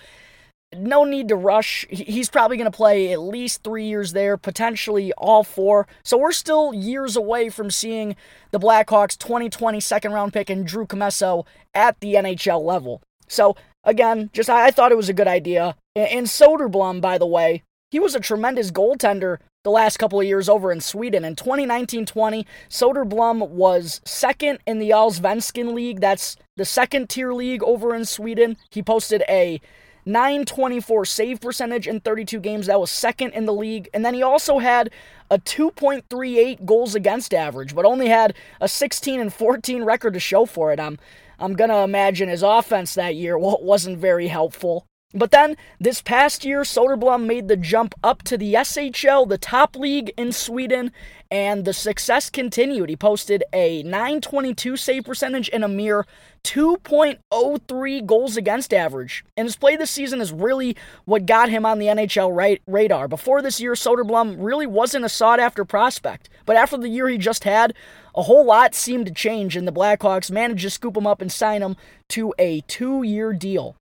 no 0.74 1.03
need 1.03 1.27
to 1.29 1.36
rush. 1.36 1.86
He's 1.89 2.29
probably 2.29 2.58
going 2.58 2.72
to 2.72 2.75
play 2.75 3.12
at 3.12 3.20
least 3.20 3.63
three 3.63 3.86
years 3.86 4.13
there, 4.13 4.38
potentially 4.38 5.13
all 5.13 5.44
four. 5.44 5.88
So, 6.03 6.17
we're 6.17 6.32
still 6.32 6.74
years 6.74 7.15
away 7.15 7.50
from 7.50 7.72
seeing 7.72 8.15
the 8.51 8.60
Blackhawks 8.60 9.17
2020 9.17 9.79
second 9.79 10.12
round 10.12 10.34
pick 10.34 10.50
and 10.50 10.65
Drew 10.65 10.86
Commesso 10.86 11.46
at 11.74 12.00
the 12.00 12.15
NHL 12.15 12.63
level. 12.63 13.01
So, 13.27 13.55
again, 13.84 14.29
just 14.34 14.50
I, 14.50 14.72
thought 14.72 14.91
it 14.91 14.98
was 14.98 15.10
a 15.10 15.13
good 15.13 15.27
idea. 15.27 15.75
And 15.96 16.27
Soderblom, 16.27 17.01
by 17.01 17.17
the 17.17 17.25
way, 17.25 17.63
he 17.91 18.00
was 18.00 18.15
a 18.15 18.20
tremendous 18.20 18.72
goaltender 18.72 19.38
the 19.66 19.72
last 19.72 19.98
couple 19.98 20.20
of 20.20 20.28
years 20.28 20.48
over 20.48 20.72
in 20.72 20.80
Sweden. 20.80 21.26
In 21.26 21.36
2019 21.36 22.06
20, 22.06 22.48
Soderblom 22.70 23.50
was 23.50 24.00
second 24.06 24.60
in 24.68 24.78
the 24.78 24.92
Allsvenskan 24.92 25.74
League. 25.74 26.00
That's 26.00 26.38
the 26.56 26.66
second 26.66 27.10
tier 27.10 27.34
league 27.34 27.64
over 27.64 27.96
in 27.96 28.06
Sweden. 28.06 28.58
He 28.70 28.84
posted 28.84 29.24
a 29.28 29.60
924 30.06 31.06
save 31.06 31.42
percentage 31.42 31.88
in 31.88 32.00
32 32.00 32.40
games. 32.40 32.68
That 32.68 32.80
was 32.80 32.92
second 32.92 33.34
in 33.34 33.48
the 33.48 33.54
league. 33.54 33.90
And 33.92 34.06
then 34.06 34.14
he 34.14 34.22
also 34.22 34.60
had 34.60 34.92
a 35.32 35.40
2.38 35.40 36.64
goals 36.64 36.94
against 36.94 37.34
average, 37.34 37.74
but 37.74 37.86
only 37.86 38.08
had 38.08 38.36
a 38.62 38.68
16 38.68 39.20
and 39.20 39.34
14 39.34 39.84
record 39.84 40.14
to 40.14 40.20
show 40.20 40.46
for 40.46 40.72
it. 40.72 40.80
I'm 40.80 41.00
I'm 41.40 41.54
going 41.54 41.72
to 41.72 41.80
imagine 41.80 42.30
his 42.30 42.44
offense 42.44 42.94
that 42.94 43.16
year 43.16 43.38
wasn't 43.38 43.98
very 43.98 44.28
helpful. 44.28 44.86
But 45.14 45.32
then 45.32 45.56
this 45.80 46.02
past 46.02 46.44
year, 46.44 46.64
Soderblom 46.64 47.26
made 47.26 47.48
the 47.48 47.56
jump 47.56 47.96
up 48.04 48.22
to 48.24 48.38
the 48.38 48.56
SHL, 48.56 49.30
the 49.30 49.38
top 49.38 49.78
league 49.78 50.12
in 50.18 50.34
Sweden, 50.34 50.92
and 51.32 51.64
the 51.64 51.72
success 51.72 52.30
continued. 52.30 52.90
He 52.90 52.98
posted 52.98 53.42
a 53.54 53.82
922 53.84 54.76
save 54.76 55.06
percentage 55.06 55.50
and 55.54 55.64
a 55.64 55.70
mere 55.70 56.06
2.03 56.44 58.06
goals 58.06 58.36
against 58.36 58.74
average. 58.74 59.24
And 59.38 59.46
his 59.46 59.56
play 59.56 59.78
this 59.78 59.90
season 59.90 60.20
is 60.20 60.34
really 60.34 60.76
what 61.06 61.26
got 61.26 61.50
him 61.50 61.66
on 61.66 61.80
the 61.80 61.88
NHL 61.88 62.60
radar. 62.68 63.08
Before 63.08 63.42
this 63.42 63.62
year, 63.62 63.74
Soderblom 63.74 64.36
really 64.40 64.68
wasn't 64.68 65.06
a 65.06 65.10
sought 65.10 65.40
after 65.40 65.64
prospect. 65.64 66.30
But 66.46 66.58
after 66.58 66.78
the 66.78 66.90
year 66.90 67.08
he 67.08 67.18
just 67.18 67.46
had, 67.46 67.74
a 68.16 68.24
whole 68.24 68.46
lot 68.46 68.76
seemed 68.76 69.06
to 69.06 69.14
change, 69.14 69.56
and 69.56 69.66
the 69.66 69.72
Blackhawks 69.72 70.30
managed 70.30 70.64
to 70.64 70.70
scoop 70.70 70.98
him 70.98 71.08
up 71.08 71.22
and 71.22 71.32
sign 71.32 71.62
him 71.62 71.78
to 72.10 72.34
a 72.38 72.62
two 72.68 73.02
year 73.04 73.32
deal. 73.32 73.78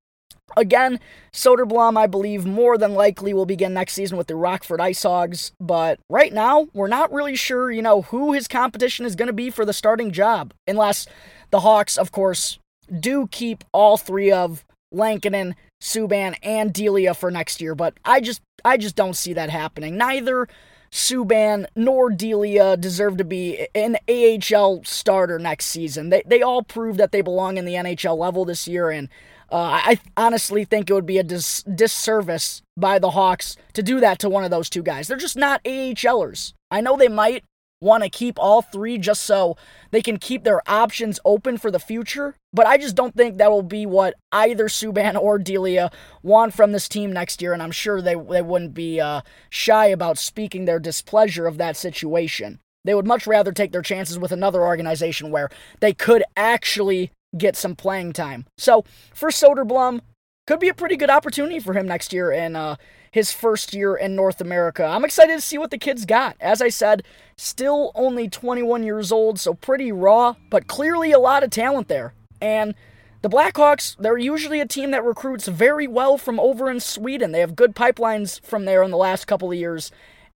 Again, 0.57 1.01
Soderblom, 1.33 1.97
I 1.97 2.07
believe, 2.07 2.47
more 2.47 2.79
than 2.79 2.95
likely 2.95 3.35
will 3.35 3.47
begin 3.47 3.75
next 3.75 3.95
season 3.95 4.17
with 4.17 4.27
the 4.27 4.37
Rockford 4.37 4.81
Ice 4.81 5.03
Hogs, 5.03 5.53
but 5.61 5.99
right 6.09 6.33
now, 6.33 6.69
we're 6.73 6.89
not 6.89 7.13
really 7.13 7.37
sure, 7.37 7.71
you 7.71 7.83
know, 7.83 8.03
who 8.03 8.33
his 8.33 8.49
competition 8.49 9.05
is 9.07 9.17
going 9.17 9.27
to 9.27 9.33
be 9.33 9.51
for 9.51 9.65
the 9.65 9.73
starting 9.73 10.13
job, 10.13 10.53
unless 10.67 11.07
the 11.51 11.61
Hawks, 11.61 11.97
of 11.97 12.13
course, 12.13 12.59
do 13.01 13.27
keep 13.29 13.65
all 13.73 13.97
three 13.97 14.31
of 14.31 14.65
Lankinen, 14.93 15.57
Subban, 15.83 16.37
and 16.43 16.73
Delia 16.73 17.15
for 17.15 17.31
next 17.31 17.61
year, 17.61 17.75
but 17.75 17.95
I 18.05 18.21
just 18.21 18.41
I 18.65 18.77
just 18.77 18.97
don't 18.97 19.17
see 19.17 19.35
that 19.35 19.51
happening. 19.51 19.97
Neither 19.97 20.49
Subban 20.91 21.67
nor 21.75 22.11
Delia 22.11 22.77
deserve 22.77 23.17
to 23.17 23.25
be 23.25 23.67
an 23.75 23.97
AHL 24.09 24.85
starter 24.85 25.39
next 25.39 25.67
season. 25.67 26.11
They 26.11 26.23
they 26.25 26.41
all 26.41 26.63
prove 26.63 26.97
that 26.97 27.13
they 27.13 27.21
belong 27.21 27.57
in 27.57 27.65
the 27.65 27.75
NHL 27.75 28.17
level 28.17 28.45
this 28.45 28.69
year 28.69 28.91
and 28.91 29.09
uh, 29.55 29.81
I 29.85 30.01
honestly 30.17 30.65
think 30.65 30.91
it 30.91 30.95
would 30.95 31.07
be 31.07 31.19
a 31.19 31.23
dis- 31.23 31.63
disservice 31.63 32.61
by 32.77 32.99
the 32.99 33.13
Hawks 33.13 33.57
to 33.75 33.85
do 33.85 34.01
that 34.01 34.19
to 34.19 34.29
one 34.29 34.43
of 34.43 34.51
those 34.51 34.69
two 34.69 34.83
guys. 34.83 35.07
They're 35.07 35.17
just 35.17 35.37
not 35.37 35.63
AHLers. 35.63 36.55
I 36.73 36.81
know 36.81 36.97
they 36.97 37.07
might 37.07 37.45
want 37.81 38.03
to 38.03 38.11
keep 38.11 38.37
all 38.37 38.63
three 38.63 38.99
just 38.99 39.23
so 39.23 39.57
they 39.93 40.03
can 40.03 40.17
keep 40.17 40.43
their 40.43 40.61
options 40.69 41.21
open 41.25 41.57
for 41.57 41.71
the 41.71 41.79
future, 41.79 42.35
but 42.53 42.67
I 42.67 42.79
just 42.79 42.97
don't 42.97 43.15
think 43.15 43.39
that 43.39 43.49
will 43.53 43.63
be 43.63 43.87
what 43.87 44.15
either 44.33 44.65
Subban 44.65 45.15
or 45.15 45.39
Delia 45.39 45.93
want 46.25 46.53
from 46.53 46.73
this 46.73 46.89
team 46.89 47.13
next 47.13 47.41
year, 47.41 47.53
and 47.53 47.63
I'm 47.63 47.71
sure 47.71 48.03
they, 48.03 48.17
they 48.17 48.43
wouldn't 48.43 48.75
be 48.75 49.01
uh, 49.01 49.21
shy 49.51 49.87
about 49.87 50.19
speaking 50.19 50.65
their 50.65 50.81
displeasure 50.81 51.47
of 51.47 51.59
that 51.59 51.77
situation. 51.77 52.59
They 52.85 52.95
would 52.95 53.07
much 53.07 53.25
rather 53.25 53.53
take 53.53 53.71
their 53.71 53.83
chances 53.83 54.19
with 54.19 54.33
another 54.33 54.63
organization 54.63 55.31
where 55.31 55.49
they 55.79 55.95
could 55.95 56.25
actually 56.37 57.13
get 57.37 57.57
some 57.57 57.77
playing 57.77 58.13
time. 58.13 58.47
So 58.57 58.85
for 59.13 59.31
Soderblom, 59.31 60.01
could 60.47 60.61
be 60.61 60.69
a 60.69 60.75
pretty 60.75 60.97
good 60.97 61.11
opportunity 61.11 61.59
for 61.59 61.73
him 61.73 61.87
next 61.87 62.13
year 62.13 62.31
in 62.31 62.55
uh, 62.55 62.77
his 63.11 63.33
first 63.33 63.73
year 63.73 63.95
in 63.95 64.15
North 64.15 64.41
America. 64.41 64.85
I'm 64.85 65.05
excited 65.05 65.35
to 65.35 65.41
see 65.41 65.57
what 65.57 65.71
the 65.71 65.79
kid's 65.79 66.05
got. 66.05 66.37
As 66.41 66.61
I 66.61 66.69
said, 66.69 67.03
still 67.37 67.93
only 67.95 68.29
21 68.29 68.83
years 68.83 69.11
old, 69.11 69.41
so 69.41 69.55
pretty 69.55 69.91
raw, 69.91 70.35
but 70.51 70.67
clearly 70.67 71.13
a 71.13 71.19
lot 71.19 71.43
of 71.43 71.51
talent 71.51 71.89
there. 71.89 72.13
And 72.43 72.75
the 73.23 73.31
Blackhawks, 73.31 73.97
they're 73.99 74.19
usually 74.19 74.61
a 74.61 74.67
team 74.67 74.91
that 74.91 75.03
recruits 75.03 75.49
very 75.49 75.89
well 75.89 76.19
from 76.19 76.39
over 76.39 76.71
in 76.71 76.79
Sweden. 76.79 77.33
They 77.33 77.41
have 77.41 77.57
good 77.57 77.75
pipelines 77.75 78.45
from 78.45 78.67
there 78.67 78.83
in 78.83 78.91
the 78.91 78.99
last 78.99 79.27
couple 79.27 79.51
of 79.51 79.57
years. 79.57 79.91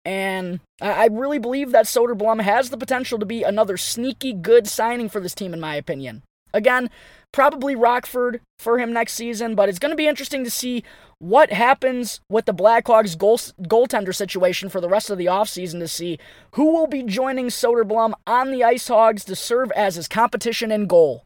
And 0.07 0.61
I 0.81 1.09
really 1.11 1.39
believe 1.39 1.73
that 1.73 1.85
Soderblom 1.85 2.41
has 2.41 2.71
the 2.71 2.79
potential 2.79 3.19
to 3.19 3.27
be 3.27 3.43
another 3.43 3.77
sneaky 3.77 4.33
good 4.33 4.67
signing 4.67 5.11
for 5.11 5.21
this 5.21 5.35
team, 5.35 5.53
in 5.53 5.61
my 5.61 5.75
opinion. 5.75 6.23
Again, 6.53 6.91
probably 7.33 7.75
Rockford 7.75 8.41
for 8.59 8.79
him 8.79 8.93
next 8.93 9.15
season, 9.15 9.55
but 9.55 9.69
it's 9.69 9.79
going 9.79 9.91
to 9.91 9.97
be 9.97 10.09
interesting 10.09 10.45
to 10.45 10.51
see 10.51 10.83
what 11.19 11.53
happens 11.53 12.21
with 12.29 12.47
the 12.47 12.55
Blackhawks 12.55 13.17
goal, 13.17 13.39
goaltender 13.39 14.15
situation 14.15 14.69
for 14.69 14.81
the 14.81 14.89
rest 14.89 15.11
of 15.11 15.19
the 15.19 15.27
offseason 15.27 15.81
to 15.81 15.89
see 15.89 16.19
who 16.53 16.73
will 16.73 16.87
be 16.87 17.03
joining 17.03 17.47
Soderblom 17.47 18.15
on 18.27 18.51
the 18.51 18.65
Ice 18.65 18.89
Hogs 18.89 19.25
to 19.25 19.37
serve 19.37 19.71
as 19.73 19.97
his 19.97 20.09
competition 20.09 20.71
in 20.71 20.87
goal. 20.87 21.25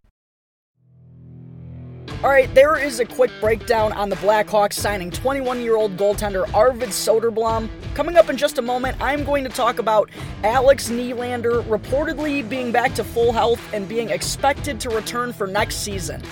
All 2.23 2.30
right, 2.30 2.52
there 2.54 2.76
is 2.76 3.00
a 3.00 3.04
quick 3.04 3.30
breakdown 3.40 3.92
on 3.92 4.09
the 4.09 4.16
Blackhawks 4.16 4.75
signing 4.75 5.11
21 5.11 5.61
year 5.61 5.75
old 5.75 5.97
goaltender 5.97 6.52
Arvid 6.54 6.90
Soderblom. 6.90 7.68
Coming 7.94 8.16
up 8.16 8.30
in 8.30 8.37
just 8.37 8.59
a 8.59 8.62
moment, 8.62 8.97
I'm 9.00 9.25
going 9.25 9.42
to 9.42 9.50
talk 9.50 9.80
about 9.80 10.09
Alex 10.44 10.88
Nylander 10.88 11.62
reportedly 11.64 12.49
being 12.49 12.71
back 12.71 12.94
to 12.94 13.04
full 13.04 13.32
health 13.32 13.61
and 13.75 13.88
being 13.88 14.11
expected 14.11 14.78
to 14.80 14.90
return 14.90 15.32
for 15.32 15.47
next 15.47 15.76
season. 15.76 16.23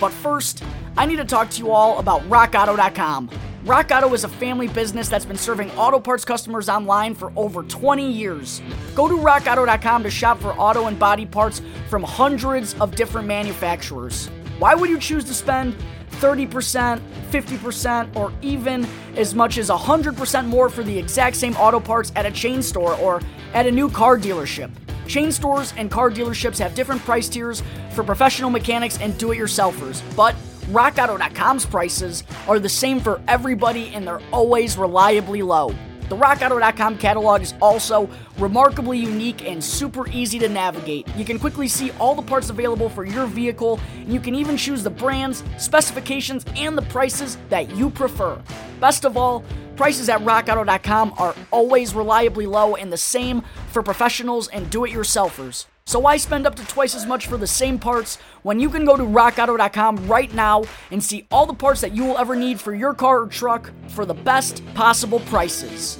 But 0.00 0.12
first, 0.12 0.64
I 0.96 1.06
need 1.06 1.16
to 1.16 1.24
talk 1.24 1.50
to 1.50 1.58
you 1.62 1.70
all 1.70 1.98
about 1.98 2.22
RockAuto.com. 2.22 3.30
Rock 3.68 3.90
Auto 3.92 4.14
is 4.14 4.24
a 4.24 4.30
family 4.30 4.66
business 4.66 5.10
that's 5.10 5.26
been 5.26 5.36
serving 5.36 5.70
auto 5.72 6.00
parts 6.00 6.24
customers 6.24 6.70
online 6.70 7.14
for 7.14 7.30
over 7.36 7.62
20 7.64 8.10
years. 8.10 8.62
Go 8.94 9.06
to 9.06 9.14
rockauto.com 9.14 10.04
to 10.04 10.10
shop 10.10 10.40
for 10.40 10.52
auto 10.52 10.86
and 10.86 10.98
body 10.98 11.26
parts 11.26 11.60
from 11.90 12.02
hundreds 12.02 12.72
of 12.80 12.96
different 12.96 13.28
manufacturers. 13.28 14.28
Why 14.58 14.74
would 14.74 14.88
you 14.88 14.98
choose 14.98 15.22
to 15.24 15.34
spend 15.34 15.76
30%, 16.12 16.98
50%, 17.30 18.16
or 18.16 18.32
even 18.40 18.86
as 19.16 19.34
much 19.34 19.58
as 19.58 19.68
100% 19.68 20.46
more 20.46 20.70
for 20.70 20.82
the 20.82 20.98
exact 20.98 21.36
same 21.36 21.54
auto 21.56 21.78
parts 21.78 22.10
at 22.16 22.24
a 22.24 22.30
chain 22.30 22.62
store 22.62 22.94
or 22.94 23.20
at 23.52 23.66
a 23.66 23.70
new 23.70 23.90
car 23.90 24.16
dealership? 24.16 24.70
Chain 25.06 25.30
stores 25.30 25.74
and 25.76 25.90
car 25.90 26.10
dealerships 26.10 26.58
have 26.58 26.74
different 26.74 27.02
price 27.02 27.28
tiers 27.28 27.62
for 27.92 28.02
professional 28.02 28.48
mechanics 28.48 28.98
and 28.98 29.18
do 29.18 29.32
it 29.32 29.36
yourselfers, 29.36 30.00
but 30.16 30.34
RockAuto.com's 30.68 31.64
prices 31.64 32.24
are 32.46 32.58
the 32.58 32.68
same 32.68 33.00
for 33.00 33.22
everybody 33.26 33.88
and 33.94 34.06
they're 34.06 34.20
always 34.32 34.76
reliably 34.76 35.40
low. 35.40 35.74
The 36.10 36.16
RockAuto.com 36.16 36.98
catalog 36.98 37.40
is 37.40 37.54
also 37.62 38.08
remarkably 38.38 38.98
unique 38.98 39.46
and 39.48 39.64
super 39.64 40.06
easy 40.10 40.38
to 40.38 40.48
navigate. 40.48 41.08
You 41.16 41.24
can 41.24 41.38
quickly 41.38 41.68
see 41.68 41.90
all 41.92 42.14
the 42.14 42.22
parts 42.22 42.50
available 42.50 42.88
for 42.90 43.04
your 43.04 43.26
vehicle, 43.26 43.78
and 43.94 44.12
you 44.12 44.20
can 44.20 44.34
even 44.34 44.56
choose 44.56 44.82
the 44.82 44.90
brands, 44.90 45.42
specifications, 45.58 46.46
and 46.56 46.78
the 46.78 46.82
prices 46.82 47.36
that 47.50 47.74
you 47.74 47.90
prefer. 47.90 48.40
Best 48.80 49.04
of 49.04 49.18
all, 49.18 49.44
prices 49.76 50.08
at 50.08 50.20
rockauto.com 50.20 51.14
are 51.18 51.34
always 51.50 51.94
reliably 51.94 52.46
low 52.46 52.74
and 52.74 52.90
the 52.90 52.96
same 52.96 53.42
for 53.68 53.82
professionals 53.82 54.48
and 54.48 54.70
do 54.70 54.86
it 54.86 54.90
yourselfers. 54.90 55.66
So 55.88 55.98
why 55.98 56.18
spend 56.18 56.46
up 56.46 56.54
to 56.56 56.66
twice 56.66 56.94
as 56.94 57.06
much 57.06 57.28
for 57.28 57.38
the 57.38 57.46
same 57.46 57.78
parts 57.78 58.18
when 58.42 58.60
you 58.60 58.68
can 58.68 58.84
go 58.84 58.94
to 58.94 59.02
rockauto.com 59.02 60.06
right 60.06 60.30
now 60.34 60.64
and 60.90 61.02
see 61.02 61.26
all 61.30 61.46
the 61.46 61.54
parts 61.54 61.80
that 61.80 61.96
you 61.96 62.04
will 62.04 62.18
ever 62.18 62.36
need 62.36 62.60
for 62.60 62.74
your 62.74 62.92
car 62.92 63.22
or 63.22 63.26
truck 63.26 63.72
for 63.86 64.04
the 64.04 64.12
best 64.12 64.62
possible 64.74 65.20
prices? 65.20 65.98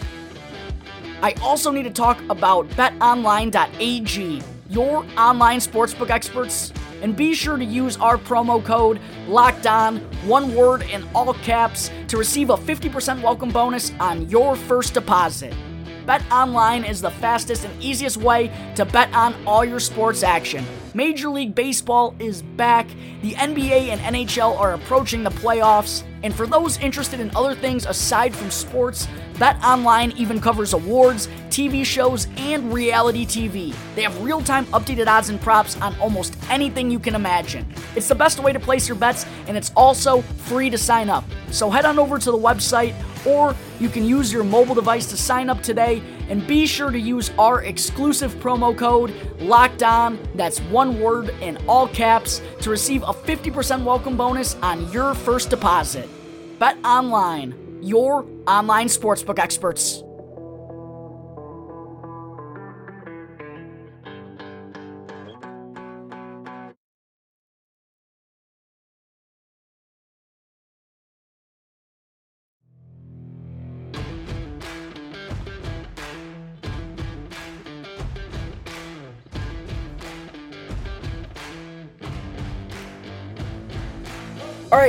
I 1.22 1.32
also 1.40 1.70
need 1.70 1.84
to 1.84 1.90
talk 1.90 2.20
about 2.28 2.68
betonline.ag, 2.72 4.42
your 4.68 5.06
online 5.16 5.60
sportsbook 5.60 6.10
experts, 6.10 6.70
and 7.00 7.16
be 7.16 7.32
sure 7.32 7.56
to 7.56 7.64
use 7.64 7.96
our 7.96 8.18
promo 8.18 8.62
code 8.62 9.00
locked 9.26 9.66
on, 9.66 10.00
one 10.26 10.54
word 10.54 10.82
in 10.82 11.02
all 11.14 11.32
caps, 11.32 11.90
to 12.08 12.18
receive 12.18 12.50
a 12.50 12.58
50% 12.58 13.22
welcome 13.22 13.48
bonus 13.48 13.90
on 14.00 14.28
your 14.28 14.54
first 14.54 14.92
deposit. 14.92 15.54
Bet 16.08 16.22
Online 16.32 16.84
is 16.84 17.02
the 17.02 17.10
fastest 17.10 17.66
and 17.66 17.82
easiest 17.82 18.16
way 18.16 18.50
to 18.76 18.86
bet 18.86 19.12
on 19.14 19.34
all 19.46 19.62
your 19.62 19.78
sports 19.78 20.22
action. 20.22 20.64
Major 20.94 21.28
League 21.28 21.54
Baseball 21.54 22.14
is 22.18 22.40
back, 22.40 22.88
the 23.20 23.32
NBA 23.32 23.88
and 23.90 24.16
NHL 24.16 24.58
are 24.58 24.72
approaching 24.72 25.22
the 25.22 25.28
playoffs, 25.28 26.04
and 26.22 26.34
for 26.34 26.46
those 26.46 26.78
interested 26.78 27.20
in 27.20 27.30
other 27.34 27.54
things 27.54 27.86
aside 27.86 28.34
from 28.34 28.50
sports, 28.50 29.08
Bet 29.38 29.56
Online 29.62 30.12
even 30.12 30.40
covers 30.40 30.72
awards, 30.72 31.28
TV 31.48 31.84
shows, 31.84 32.26
and 32.36 32.72
reality 32.72 33.24
TV. 33.24 33.74
They 33.94 34.02
have 34.02 34.20
real 34.22 34.42
time 34.42 34.66
updated 34.66 35.06
odds 35.06 35.28
and 35.28 35.40
props 35.40 35.80
on 35.80 35.98
almost 36.00 36.36
anything 36.50 36.90
you 36.90 36.98
can 36.98 37.14
imagine. 37.14 37.66
It's 37.94 38.08
the 38.08 38.14
best 38.14 38.40
way 38.40 38.52
to 38.52 38.60
place 38.60 38.88
your 38.88 38.96
bets, 38.96 39.26
and 39.46 39.56
it's 39.56 39.72
also 39.76 40.22
free 40.22 40.70
to 40.70 40.78
sign 40.78 41.08
up. 41.08 41.24
So 41.50 41.70
head 41.70 41.84
on 41.84 41.98
over 41.98 42.18
to 42.18 42.30
the 42.30 42.38
website 42.38 42.94
or 43.26 43.54
you 43.80 43.88
can 43.88 44.04
use 44.04 44.32
your 44.32 44.44
mobile 44.44 44.74
device 44.74 45.06
to 45.06 45.16
sign 45.16 45.50
up 45.50 45.62
today 45.62 46.02
and 46.28 46.46
be 46.46 46.66
sure 46.66 46.90
to 46.90 46.98
use 46.98 47.30
our 47.38 47.62
exclusive 47.62 48.34
promo 48.36 48.76
code 48.76 49.14
locked 49.40 49.82
on 49.82 50.18
that's 50.34 50.60
one 50.60 51.00
word 51.00 51.34
in 51.40 51.56
all 51.66 51.88
caps 51.88 52.40
to 52.60 52.70
receive 52.70 53.02
a 53.02 53.12
50% 53.12 53.84
welcome 53.84 54.16
bonus 54.16 54.54
on 54.56 54.90
your 54.92 55.14
first 55.14 55.50
deposit. 55.50 56.08
Bet 56.58 56.76
online 56.84 57.54
your 57.80 58.26
online 58.46 58.88
sportsbook 58.88 59.38
experts 59.38 60.02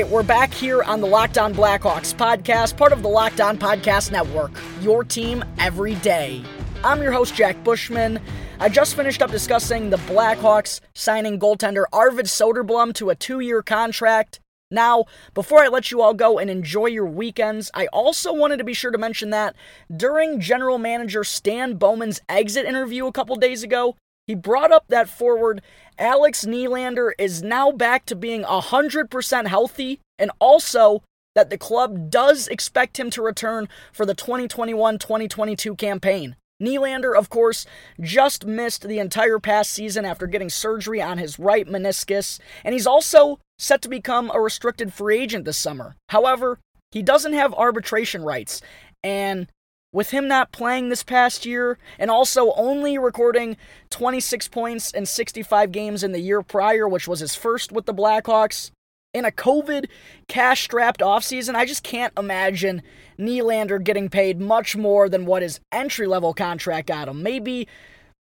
right, 0.03 0.09
we're 0.09 0.23
back 0.23 0.53
here 0.53 0.81
on 0.83 1.01
the 1.01 1.07
Locked 1.07 1.37
On 1.37 1.53
Blackhawks 1.53 2.15
podcast, 2.15 2.77
part 2.77 2.93
of 2.93 3.01
the 3.01 3.09
Locked 3.09 3.41
On 3.41 3.57
Podcast 3.57 4.13
Network. 4.13 4.51
Your 4.79 5.03
team 5.03 5.43
every 5.57 5.95
day. 5.95 6.41
I'm 6.85 7.01
your 7.01 7.11
host, 7.11 7.35
Jack 7.35 7.61
Bushman. 7.65 8.21
I 8.61 8.69
just 8.69 8.95
finished 8.95 9.21
up 9.21 9.29
discussing 9.29 9.89
the 9.89 9.97
Blackhawks 9.97 10.79
signing 10.93 11.37
goaltender 11.37 11.83
Arvid 11.91 12.27
Soderblom 12.27 12.93
to 12.93 13.09
a 13.09 13.15
two 13.15 13.41
year 13.41 13.61
contract. 13.61 14.39
Now, 14.71 15.03
before 15.33 15.59
I 15.63 15.67
let 15.67 15.91
you 15.91 16.01
all 16.01 16.13
go 16.13 16.39
and 16.39 16.49
enjoy 16.49 16.85
your 16.85 17.07
weekends, 17.07 17.69
I 17.73 17.87
also 17.87 18.31
wanted 18.31 18.57
to 18.59 18.63
be 18.63 18.73
sure 18.73 18.91
to 18.91 18.97
mention 18.97 19.31
that 19.31 19.53
during 19.93 20.39
general 20.39 20.77
manager 20.77 21.25
Stan 21.25 21.73
Bowman's 21.73 22.21
exit 22.29 22.65
interview 22.65 23.05
a 23.05 23.11
couple 23.11 23.35
days 23.35 23.63
ago, 23.63 23.97
he 24.29 24.35
brought 24.35 24.71
up 24.71 24.85
that 24.89 25.09
forward 25.09 25.59
Alex 25.97 26.45
Nylander 26.45 27.13
is 27.17 27.41
now 27.41 27.71
back 27.71 28.05
to 28.05 28.15
being 28.15 28.43
100% 28.43 29.47
healthy 29.47 29.99
and 30.19 30.29
also 30.37 31.01
that 31.33 31.49
the 31.49 31.57
club 31.57 32.11
does 32.11 32.47
expect 32.47 32.99
him 32.99 33.09
to 33.09 33.23
return 33.23 33.67
for 33.91 34.05
the 34.05 34.13
2021 34.13 34.99
2022 34.99 35.73
campaign. 35.73 36.35
Nylander, 36.61 37.17
of 37.17 37.31
course, 37.31 37.65
just 37.99 38.45
missed 38.45 38.87
the 38.87 38.99
entire 38.99 39.39
past 39.39 39.71
season 39.71 40.05
after 40.05 40.27
getting 40.27 40.51
surgery 40.51 41.01
on 41.01 41.17
his 41.17 41.39
right 41.39 41.65
meniscus, 41.65 42.39
and 42.63 42.73
he's 42.73 42.85
also 42.85 43.39
set 43.57 43.81
to 43.81 43.89
become 43.89 44.29
a 44.31 44.39
restricted 44.39 44.93
free 44.93 45.19
agent 45.19 45.45
this 45.45 45.57
summer. 45.57 45.95
However, 46.09 46.59
he 46.91 47.01
doesn't 47.01 47.33
have 47.33 47.51
arbitration 47.55 48.21
rights, 48.21 48.61
and 49.03 49.47
with 49.91 50.11
him 50.11 50.27
not 50.27 50.51
playing 50.51 50.89
this 50.89 51.03
past 51.03 51.45
year 51.45 51.77
and 51.97 52.11
also 52.11 52.51
only 52.53 52.97
recording 52.97 53.57
26 53.89 54.47
points 54.49 54.91
in 54.91 55.05
65 55.05 55.71
games 55.71 56.03
in 56.03 56.11
the 56.11 56.19
year 56.19 56.41
prior, 56.41 56.87
which 56.87 57.07
was 57.07 57.21
his 57.21 57.35
first 57.35 57.71
with 57.71 57.85
the 57.85 57.93
Blackhawks, 57.93 58.71
in 59.13 59.25
a 59.25 59.31
COVID 59.31 59.87
cash 60.27 60.63
strapped 60.63 61.01
offseason, 61.01 61.55
I 61.55 61.65
just 61.65 61.83
can't 61.83 62.13
imagine 62.17 62.83
Nylander 63.17 63.83
getting 63.83 64.09
paid 64.09 64.39
much 64.39 64.75
more 64.75 65.09
than 65.09 65.25
what 65.25 65.41
his 65.41 65.59
entry 65.71 66.07
level 66.07 66.33
contract 66.33 66.87
got 66.87 67.07
him. 67.07 67.23
Maybe 67.23 67.67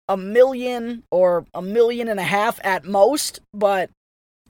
a 0.08 0.16
million 0.16 1.04
or 1.10 1.46
a 1.54 1.62
million 1.62 2.08
and 2.08 2.20
a 2.20 2.24
half 2.24 2.58
at 2.64 2.84
most, 2.84 3.40
but 3.52 3.90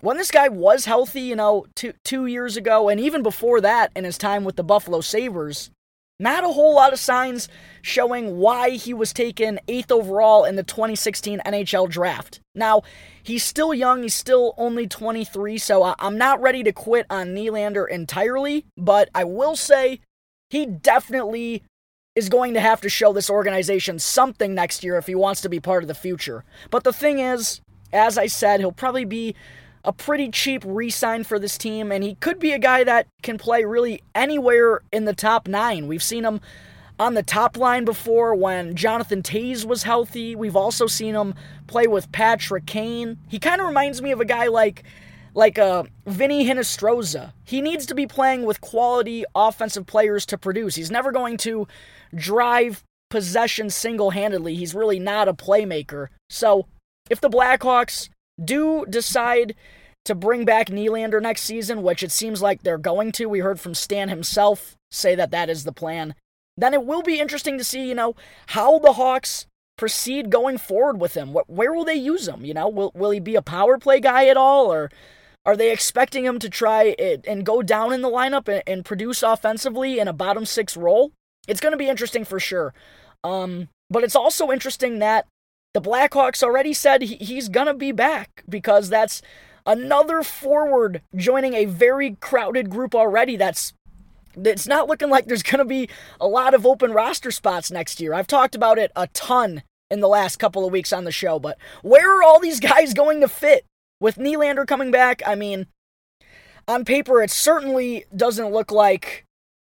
when 0.01 0.17
this 0.17 0.31
guy 0.31 0.49
was 0.49 0.87
healthy, 0.87 1.21
you 1.21 1.37
know, 1.37 1.67
two, 1.75 1.93
two 2.05 2.27
years 2.27 2.57
ago, 2.57 2.89
and 2.89 2.99
even 2.99 3.23
before 3.23 3.61
that 3.61 3.93
in 3.95 4.05
his 4.05 4.19
time 4.19 4.45
with 4.45 4.57
the 4.57 4.65
Buffalo 4.65 5.01
Sabres, 5.01 5.71
not 6.21 6.45
a 6.45 6.49
whole 6.49 6.75
lot 6.75 6.93
of 6.93 6.99
signs 6.99 7.49
showing 7.83 8.39
why 8.39 8.71
he 8.71 8.95
was 8.95 9.13
taken 9.13 9.59
8th 9.67 9.91
overall 9.91 10.45
in 10.45 10.57
the 10.57 10.63
2016 10.63 11.41
NHL 11.45 11.89
draft. 11.89 12.41
Now, 12.55 12.83
he's 13.23 13.45
still 13.45 13.75
young, 13.75 14.03
he's 14.03 14.15
still 14.15 14.55
only 14.57 14.87
23, 14.87 15.59
so 15.59 15.95
I'm 15.99 16.17
not 16.17 16.41
ready 16.41 16.63
to 16.63 16.73
quit 16.73 17.07
on 17.11 17.35
Nylander 17.35 17.89
entirely, 17.89 18.65
but 18.77 19.09
I 19.15 19.25
will 19.25 19.57
say 19.57 20.01
he 20.51 20.67
definitely 20.67 21.65
is 22.15 22.29
going 22.29 22.55
to 22.55 22.61
have 22.61 22.81
to 22.83 22.89
show 22.89 23.13
this 23.13 23.29
organization 23.29 23.99
something 23.99 24.55
next 24.55 24.85
year 24.85 24.97
if 24.97 25.07
he 25.07 25.17
wants 25.17 25.41
to 25.41 25.49
be 25.49 25.59
part 25.59 25.83
of 25.83 25.89
the 25.89 25.95
future. 25.95 26.45
But 26.71 26.85
the 26.85 26.93
thing 26.93 27.19
is, 27.19 27.61
as 27.93 28.17
I 28.17 28.29
said, 28.29 28.61
he'll 28.61 28.71
probably 28.71 29.05
be 29.05 29.35
a 29.85 29.93
pretty 29.93 30.31
cheap 30.31 30.63
re 30.67 30.91
sign 30.91 31.25
for 31.25 31.39
this 31.39 31.59
team, 31.59 31.93
and 31.93 32.03
he 32.03 32.15
could 32.17 32.39
be 32.39 32.53
a 32.53 32.59
guy 32.59 32.85
that 32.85 33.07
can 33.23 33.39
play 33.39 33.65
really 33.65 34.03
anywhere 34.15 34.83
in 34.93 35.05
the 35.05 35.15
top 35.15 35.47
nine. 35.47 35.87
We've 35.87 36.03
seen 36.03 36.25
him 36.25 36.41
on 36.99 37.15
the 37.15 37.23
top 37.23 37.57
line 37.57 37.85
before 37.85 38.35
when 38.35 38.77
Jonathan 38.77 39.23
Toews 39.23 39.65
was 39.65 39.83
healthy. 39.83 40.35
We've 40.37 40.57
also 40.57 40.87
seen 40.87 41.15
him 41.15 41.35
play 41.67 41.87
with 41.87 42.11
Patrick 42.13 42.67
Kane. 42.67 43.19
He 43.29 43.39
kind 43.39 43.61
of 43.61 43.67
reminds 43.67 44.01
me 44.01 44.13
of 44.13 44.21
a 44.21 44.25
guy 44.25 44.47
like 44.47 44.85
like 45.35 45.59
uh, 45.59 45.83
Vinnie 46.07 46.47
Hinostroza. 46.47 47.33
He 47.45 47.61
needs 47.61 47.87
to 47.87 47.95
be 47.95 48.07
playing 48.07 48.45
with 48.45 48.61
quality 48.61 49.25
offensive 49.35 49.85
players 49.85 50.25
to 50.27 50.39
produce. 50.39 50.77
He's 50.77 50.93
never 50.93 51.11
going 51.11 51.37
to 51.39 51.67
drive 52.15 52.85
possession 53.11 53.69
single 53.69 54.11
handedly. 54.11 54.55
He's 54.55 54.75
really 54.75 55.01
not 55.01 55.29
a 55.29 55.35
playmaker. 55.35 56.09
So 56.31 56.67
if 57.11 57.21
the 57.21 57.29
Blackhawks 57.29 58.09
do 58.43 58.85
decide 58.89 59.55
to 60.05 60.15
bring 60.15 60.45
back 60.45 60.69
Nylander 60.69 61.21
next 61.21 61.43
season, 61.43 61.83
which 61.83 62.03
it 62.03 62.13
seems 62.13 62.43
like 62.43 62.63
they're 62.63 62.79
going 62.79 63.13
to, 63.13 63.27
we 63.27 63.41
heard 63.41 63.61
from 63.61 63.75
Stan 63.75 64.09
himself 64.09 64.77
say 64.91 65.15
that 65.15 65.31
that 65.31 65.49
is 65.49 65.65
the 65.65 65.73
plan, 65.73 66.15
then 66.57 66.75
it 66.75 66.85
will 66.85 67.03
be 67.03 67.21
interesting 67.21 67.59
to 67.59 67.65
see, 67.65 67.89
you 67.89 67.95
know, 67.95 68.15
how 68.49 68.79
the 68.79 68.93
Hawks 68.93 69.47
proceed 69.77 70.31
going 70.31 70.59
forward 70.59 71.01
with 71.01 71.15
him. 71.15 71.35
Where 71.47 71.73
will 71.73 71.85
they 71.85 71.95
use 71.95 72.29
him? 72.29 72.45
You 72.45 72.55
know, 72.55 72.69
will, 72.69 72.93
will 72.95 73.11
he 73.11 73.21
be 73.21 73.35
a 73.35 73.43
power 73.43 73.79
play 73.79 73.99
guy 73.99 74.27
at 74.27 74.37
all, 74.37 74.73
or 74.73 74.91
are 75.47 75.57
they 75.57 75.73
expecting 75.73 76.25
him 76.25 76.39
to 76.39 76.49
try 76.49 76.95
it 76.99 77.25
and 77.27 77.45
go 77.45 77.63
down 77.63 77.93
in 77.93 78.03
the 78.03 78.11
lineup 78.11 78.47
and, 78.49 78.63
and 78.67 78.85
produce 78.85 79.23
offensively 79.23 79.99
in 79.99 80.07
a 80.07 80.13
bottom 80.13 80.45
six 80.45 80.77
role? 80.77 81.13
It's 81.49 81.61
going 81.61 81.73
to 81.73 81.79
be 81.79 81.89
interesting 81.89 82.25
for 82.25 82.39
sure. 82.39 82.73
Um, 83.25 83.69
but 83.91 84.05
it's 84.05 84.17
also 84.17 84.51
interesting 84.51 85.01
that 85.01 85.27
the 85.75 85.83
Blackhawks 85.83 86.43
already 86.43 86.73
said 86.73 87.03
he's 87.03 87.49
going 87.49 87.67
to 87.67 87.75
be 87.75 87.93
back 87.93 88.45
because 88.49 88.89
that's 88.89 89.21
another 89.67 90.23
forward 90.23 91.03
joining 91.15 91.55
a 91.55 91.65
very 91.65 92.17
crowded 92.21 92.71
group 92.71 92.95
already 92.95 93.37
that's 93.37 93.73
it's 94.37 94.67
not 94.67 94.89
looking 94.89 95.11
like 95.11 95.27
there's 95.27 95.43
going 95.43 95.59
to 95.59 95.65
be 95.65 95.89
a 96.21 96.27
lot 96.27 96.55
of 96.55 96.67
open 96.67 96.93
roster 96.93 97.31
spots 97.31 97.71
next 97.71 98.01
year. 98.01 98.15
I've 98.15 98.27
talked 98.27 98.55
about 98.55 98.79
it 98.79 98.91
a 98.97 99.07
ton 99.09 99.63
in 99.91 100.01
the 100.01 100.09
last 100.09 100.37
couple 100.37 100.65
of 100.65 100.73
weeks 100.73 100.93
on 100.93 101.05
the 101.05 101.13
show, 101.13 101.39
but 101.39 101.59
where 101.83 102.19
are 102.19 102.23
all 102.23 102.41
these 102.41 102.61
guys 102.73 102.95
going 102.95 103.21
to 103.21 103.29
fit? 103.29 103.65
With 104.01 104.17
Nylander 104.17 104.67
coming 104.67 104.91
back, 104.91 105.23
I 105.25 105.35
mean, 105.35 105.67
on 106.67 106.85
paper, 106.85 107.23
it 107.23 107.31
certainly 107.31 108.05
doesn't 108.15 108.51
look 108.53 108.73
like 108.73 109.25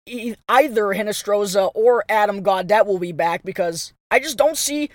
either 0.05 0.88
Hinostroza 0.88 1.71
or 1.73 2.03
Adam 2.09 2.43
Gaudette 2.43 2.85
will 2.85 2.99
be 2.99 3.13
back 3.13 3.43
because 3.43 3.93
I 4.12 4.19
just 4.19 4.38
don't 4.38 4.57
see 4.57 4.89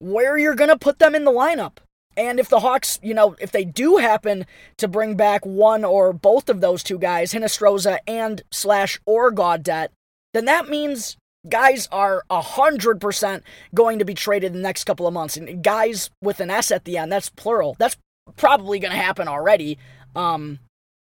where 0.00 0.36
you're 0.36 0.54
going 0.54 0.70
to 0.70 0.78
put 0.78 0.98
them 0.98 1.14
in 1.14 1.24
the 1.24 1.30
lineup. 1.30 1.76
And 2.16 2.40
if 2.40 2.48
the 2.48 2.60
Hawks, 2.60 2.98
you 3.02 3.14
know, 3.14 3.36
if 3.40 3.52
they 3.52 3.64
do 3.64 3.96
happen 3.98 4.44
to 4.78 4.88
bring 4.88 5.14
back 5.14 5.46
one 5.46 5.84
or 5.84 6.12
both 6.12 6.48
of 6.48 6.60
those 6.60 6.82
two 6.82 6.98
guys, 6.98 7.32
Hinostroza 7.32 7.98
and 8.06 8.42
slash 8.50 9.00
or 9.06 9.30
Gaudette, 9.30 9.88
then 10.34 10.44
that 10.46 10.68
means 10.68 11.16
guys 11.48 11.88
are 11.92 12.24
100% 12.30 13.42
going 13.74 13.98
to 13.98 14.04
be 14.04 14.14
traded 14.14 14.52
in 14.52 14.58
the 14.58 14.62
next 14.62 14.84
couple 14.84 15.06
of 15.06 15.14
months. 15.14 15.36
And 15.36 15.62
guys 15.62 16.10
with 16.20 16.40
an 16.40 16.50
S 16.50 16.70
at 16.70 16.84
the 16.84 16.98
end, 16.98 17.12
that's 17.12 17.30
plural. 17.30 17.76
That's 17.78 17.96
probably 18.36 18.80
going 18.80 18.92
to 18.92 18.98
happen 18.98 19.28
already. 19.28 19.78
Um, 20.16 20.58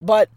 but 0.02 0.30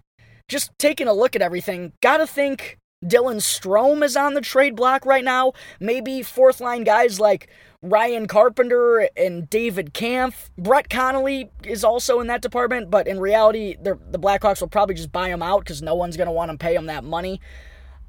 just 0.49 0.71
taking 0.79 1.09
a 1.09 1.13
look 1.13 1.35
at 1.35 1.43
everything, 1.43 1.93
gotta 2.03 2.27
think 2.27 2.79
Dylan 3.05 3.41
Strome 3.41 4.05
is 4.05 4.17
on 4.17 4.35
the 4.35 4.41
trade 4.41 4.77
block 4.77 5.07
right 5.07 5.25
now. 5.25 5.53
Maybe 5.79 6.23
fourth 6.23 6.61
line 6.61 6.85
guys 6.85 7.19
like 7.19 7.49
Ryan 7.83 8.27
Carpenter 8.27 9.09
and 9.17 9.49
David 9.49 9.95
Kampf. 9.95 10.51
Brett 10.59 10.91
Connolly 10.91 11.51
is 11.65 11.83
also 11.83 12.21
in 12.21 12.27
that 12.27 12.43
department, 12.43 12.91
but 12.91 13.09
in 13.09 13.19
reality, 13.19 13.77
the 13.81 13.97
Blackhawks 14.13 14.61
will 14.61 14.69
probably 14.69 14.95
just 14.95 15.13
buy 15.13 15.29
him 15.29 15.43
out 15.43 15.61
because 15.61 15.81
no 15.81 15.95
one's 15.95 16.17
going 16.17 16.27
to 16.27 16.33
want 16.33 16.51
to 16.51 16.59
pay 16.59 16.75
him 16.75 16.87
that 16.87 17.05
money. 17.05 17.41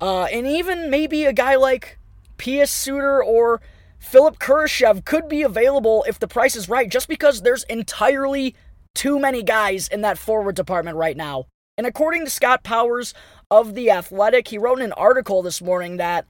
Uh, 0.01 0.23
and 0.25 0.45
even 0.45 0.89
maybe 0.89 1.23
a 1.23 1.31
guy 1.31 1.55
like 1.55 1.97
Pius 2.37 2.71
Suter 2.71 3.23
or 3.23 3.61
Philipp 3.97 4.39
Kurashev 4.39 5.05
could 5.05 5.29
be 5.29 5.43
available 5.43 6.03
if 6.07 6.19
the 6.19 6.27
price 6.27 6.55
is 6.55 6.67
right, 6.67 6.89
just 6.89 7.07
because 7.07 7.41
there's 7.41 7.63
entirely 7.65 8.55
too 8.93 9.19
many 9.19 9.41
guys 9.41 9.87
in 9.87 10.01
that 10.01 10.17
forward 10.17 10.55
department 10.55 10.97
right 10.97 11.15
now. 11.15 11.45
And 11.77 11.87
according 11.87 12.25
to 12.25 12.31
Scott 12.31 12.63
Powers 12.63 13.13
of 13.49 13.73
The 13.73 13.89
Athletic, 13.89 14.49
he 14.49 14.57
wrote 14.57 14.79
in 14.79 14.85
an 14.85 14.93
article 14.93 15.41
this 15.41 15.61
morning 15.61 15.97
that 15.97 16.25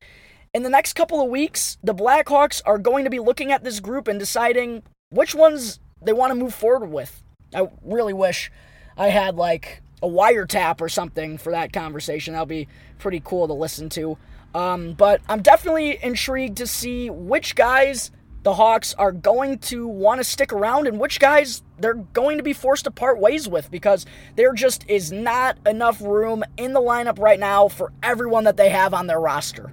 in 0.53 0.63
the 0.63 0.69
next 0.69 0.93
couple 0.93 1.21
of 1.21 1.29
weeks, 1.29 1.77
the 1.83 1.95
Blackhawks 1.95 2.61
are 2.65 2.77
going 2.77 3.05
to 3.05 3.09
be 3.09 3.19
looking 3.19 3.51
at 3.51 3.63
this 3.63 3.79
group 3.79 4.07
and 4.07 4.19
deciding 4.19 4.83
which 5.09 5.33
ones 5.33 5.79
they 6.01 6.13
want 6.13 6.31
to 6.31 6.35
move 6.35 6.53
forward 6.53 6.87
with. 6.87 7.23
I 7.55 7.69
really 7.83 8.13
wish 8.13 8.51
I 8.97 9.07
had 9.09 9.35
like 9.35 9.81
a 10.03 10.07
wiretap 10.07 10.81
or 10.81 10.89
something 10.89 11.37
for 11.37 11.51
that 11.51 11.71
conversation. 11.71 12.33
That 12.33 12.41
would 12.41 12.49
be 12.49 12.67
pretty 12.99 13.21
cool 13.23 13.47
to 13.47 13.53
listen 13.53 13.89
to. 13.89 14.17
Um, 14.53 14.93
but 14.93 15.21
I'm 15.29 15.41
definitely 15.41 15.97
intrigued 16.03 16.57
to 16.57 16.67
see 16.67 17.09
which 17.09 17.55
guys 17.55 18.11
the 18.43 18.55
Hawks 18.55 18.93
are 18.95 19.11
going 19.11 19.59
to 19.59 19.87
want 19.87 20.19
to 20.19 20.23
stick 20.23 20.51
around 20.51 20.87
and 20.87 20.99
which 20.99 21.19
guys 21.19 21.61
they're 21.79 21.93
going 21.93 22.37
to 22.37 22.43
be 22.43 22.53
forced 22.53 22.85
to 22.85 22.91
part 22.91 23.19
ways 23.19 23.47
with 23.47 23.71
because 23.71 24.05
there 24.35 24.51
just 24.53 24.83
is 24.89 25.11
not 25.11 25.57
enough 25.65 26.01
room 26.01 26.43
in 26.57 26.73
the 26.73 26.81
lineup 26.81 27.19
right 27.19 27.39
now 27.39 27.69
for 27.69 27.93
everyone 28.03 28.43
that 28.43 28.57
they 28.57 28.69
have 28.69 28.93
on 28.93 29.07
their 29.07 29.19
roster. 29.19 29.71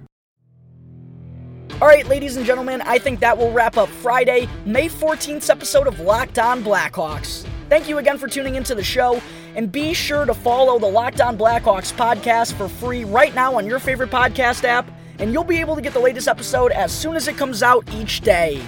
All 1.81 1.87
right, 1.87 2.05
ladies 2.09 2.35
and 2.35 2.45
gentlemen, 2.45 2.81
I 2.81 2.99
think 2.99 3.21
that 3.21 3.37
will 3.37 3.53
wrap 3.53 3.77
up 3.77 3.87
Friday, 3.87 4.49
May 4.65 4.89
14th 4.89 5.49
episode 5.49 5.87
of 5.87 6.01
Locked 6.01 6.37
On 6.37 6.61
Blackhawks. 6.61 7.47
Thank 7.69 7.87
you 7.87 7.99
again 7.99 8.17
for 8.17 8.27
tuning 8.27 8.55
into 8.55 8.75
the 8.75 8.83
show, 8.83 9.21
and 9.55 9.71
be 9.71 9.93
sure 9.93 10.25
to 10.25 10.33
follow 10.33 10.77
the 10.77 10.85
Locked 10.85 11.21
On 11.21 11.37
Blackhawks 11.37 11.93
podcast 11.93 12.51
for 12.55 12.67
free 12.67 13.05
right 13.05 13.33
now 13.33 13.55
on 13.55 13.65
your 13.65 13.79
favorite 13.79 14.09
podcast 14.09 14.65
app, 14.65 14.91
and 15.19 15.31
you'll 15.31 15.45
be 15.45 15.61
able 15.61 15.73
to 15.73 15.81
get 15.81 15.93
the 15.93 16.01
latest 16.01 16.27
episode 16.27 16.73
as 16.73 16.91
soon 16.91 17.15
as 17.15 17.29
it 17.29 17.37
comes 17.37 17.63
out 17.63 17.89
each 17.93 18.19
day. 18.19 18.61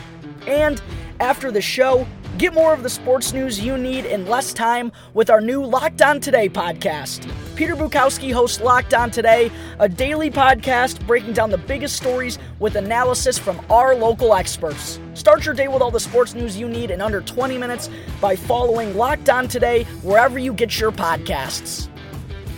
And 0.47 0.82
after 1.19 1.52
the 1.52 1.62
show, 1.62 2.08
Get 2.41 2.56
more 2.56 2.73
of 2.73 2.82
the 2.82 2.89
sports 2.89 3.34
news 3.34 3.60
you 3.60 3.77
need 3.77 4.04
in 4.04 4.25
less 4.25 4.51
time 4.51 4.91
with 5.13 5.30
our 5.30 5.41
new 5.41 5.63
Locked 5.63 6.01
On 6.01 6.19
Today 6.19 6.49
podcast. 6.49 7.32
Peter 7.56 7.75
Bukowski 7.75 8.34
hosts 8.34 8.60
Locked 8.60 8.95
On 8.95 9.12
Today, 9.12 9.51
a 9.77 9.88
daily 9.88 10.32
podcast 10.32 11.06
breaking 11.06 11.34
down 11.34 11.51
the 11.51 11.60
biggest 11.60 11.95
stories 11.95 12.39
with 12.58 12.77
analysis 12.77 13.38
from 13.38 13.63
our 13.69 13.93
local 13.93 14.34
experts. 14.34 14.99
Start 15.13 15.45
your 15.45 15.54
day 15.54 15.67
with 15.67 15.84
all 15.84 15.91
the 15.91 15.99
sports 15.99 16.34
news 16.34 16.58
you 16.58 16.67
need 16.67 16.89
in 16.89 16.99
under 16.99 17.21
20 17.21 17.60
minutes 17.60 17.91
by 18.19 18.36
following 18.36 18.97
Locked 18.97 19.30
On 19.30 19.47
Today 19.47 19.84
wherever 20.01 20.39
you 20.39 20.51
get 20.51 20.80
your 20.80 20.91
podcasts. 20.91 21.89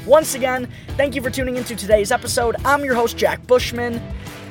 Once 0.06 0.34
again, 0.34 0.65
thank 0.96 1.13
you 1.13 1.22
for 1.22 1.30
tuning 1.30 1.58
into 1.58 1.76
today's 1.76 2.13
episode. 2.13 2.56
I'm 2.63 2.86
your 2.86 2.96
host, 2.96 3.17
Jack 3.17 3.46
Bushman. 3.48 4.02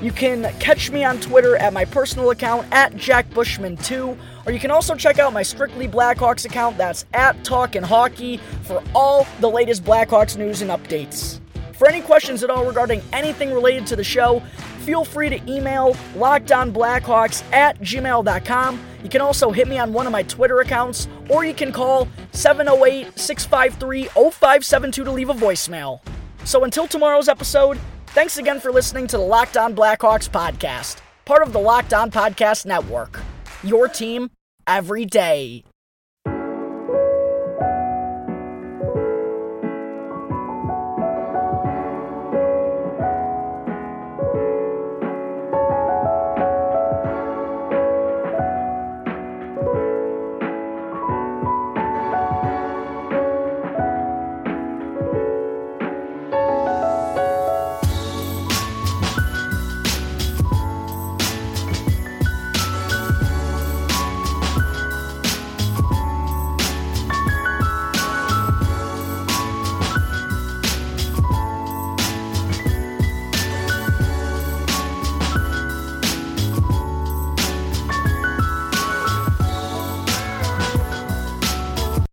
You 0.03 0.11
can 0.11 0.53
catch 0.59 0.91
me 0.91 1.05
on 1.05 1.21
Twitter 1.21 1.55
at 1.55 1.73
my 1.73 1.85
personal 1.85 2.31
account 2.31 2.67
at 2.73 2.97
Jack 2.97 3.31
Bushman2, 3.31 4.19
or 4.45 4.53
you 4.53 4.59
can 4.59 4.73
also 4.73 4.97
check 4.97 5.21
out 5.21 5.33
my 5.33 5.45
Strictly 5.45 5.87
Blackhawks 5.87 6.45
account 6.45 6.77
that's 6.77 7.05
at 7.15 7.45
Talkin' 7.45 7.85
Hockey 7.85 8.39
for 8.65 8.83
all 8.97 9.29
the 9.39 9.49
latest 9.49 9.85
Blackhawks 9.85 10.37
news 10.37 10.61
and 10.61 10.73
updates. 10.73 11.39
For 11.75 11.89
any 11.89 12.01
questions 12.01 12.43
at 12.43 12.51
all 12.51 12.67
regarding 12.67 13.01
anything 13.13 13.55
related 13.55 13.87
to 13.87 13.97
the 13.97 14.03
show, 14.03 14.41
feel 14.81 15.05
free 15.05 15.29
to 15.29 15.41
email 15.49 15.95
lockedonblackhawks 16.17 17.45
at 17.53 17.79
gmail.com. 17.79 18.81
You 19.05 19.09
can 19.09 19.21
also 19.21 19.53
hit 19.53 19.69
me 19.69 19.79
on 19.79 19.93
one 19.93 20.07
of 20.07 20.13
my 20.13 20.25
Twitter 20.25 20.59
accounts, 20.59 21.07
or 21.29 21.45
you 21.45 21.55
can 21.55 21.71
call 21.71 22.09
708 22.33 23.17
653 23.17 24.07
0572 24.07 25.05
to 25.05 25.13
leave 25.13 25.31
a 25.31 25.35
voicemail. 25.35 26.01
So 26.45 26.65
until 26.65 26.89
tomorrow's 26.89 27.29
episode, 27.29 27.79
Thanks 28.13 28.37
again 28.37 28.61
for 28.61 28.71
listening 28.71 29.07
to 29.07 29.17
the 29.17 29.23
Locked 29.23 29.57
On 29.57 29.75
Blackhawks 29.75 30.29
podcast, 30.29 30.99
part 31.25 31.43
of 31.43 31.55
the 31.55 31.59
Locked 31.59 31.95
On 31.95 32.11
Podcast 32.11 32.67
Network. 32.67 33.19
Your 33.65 33.89
team 33.89 34.31
every 34.67 35.07
day. 35.07 35.65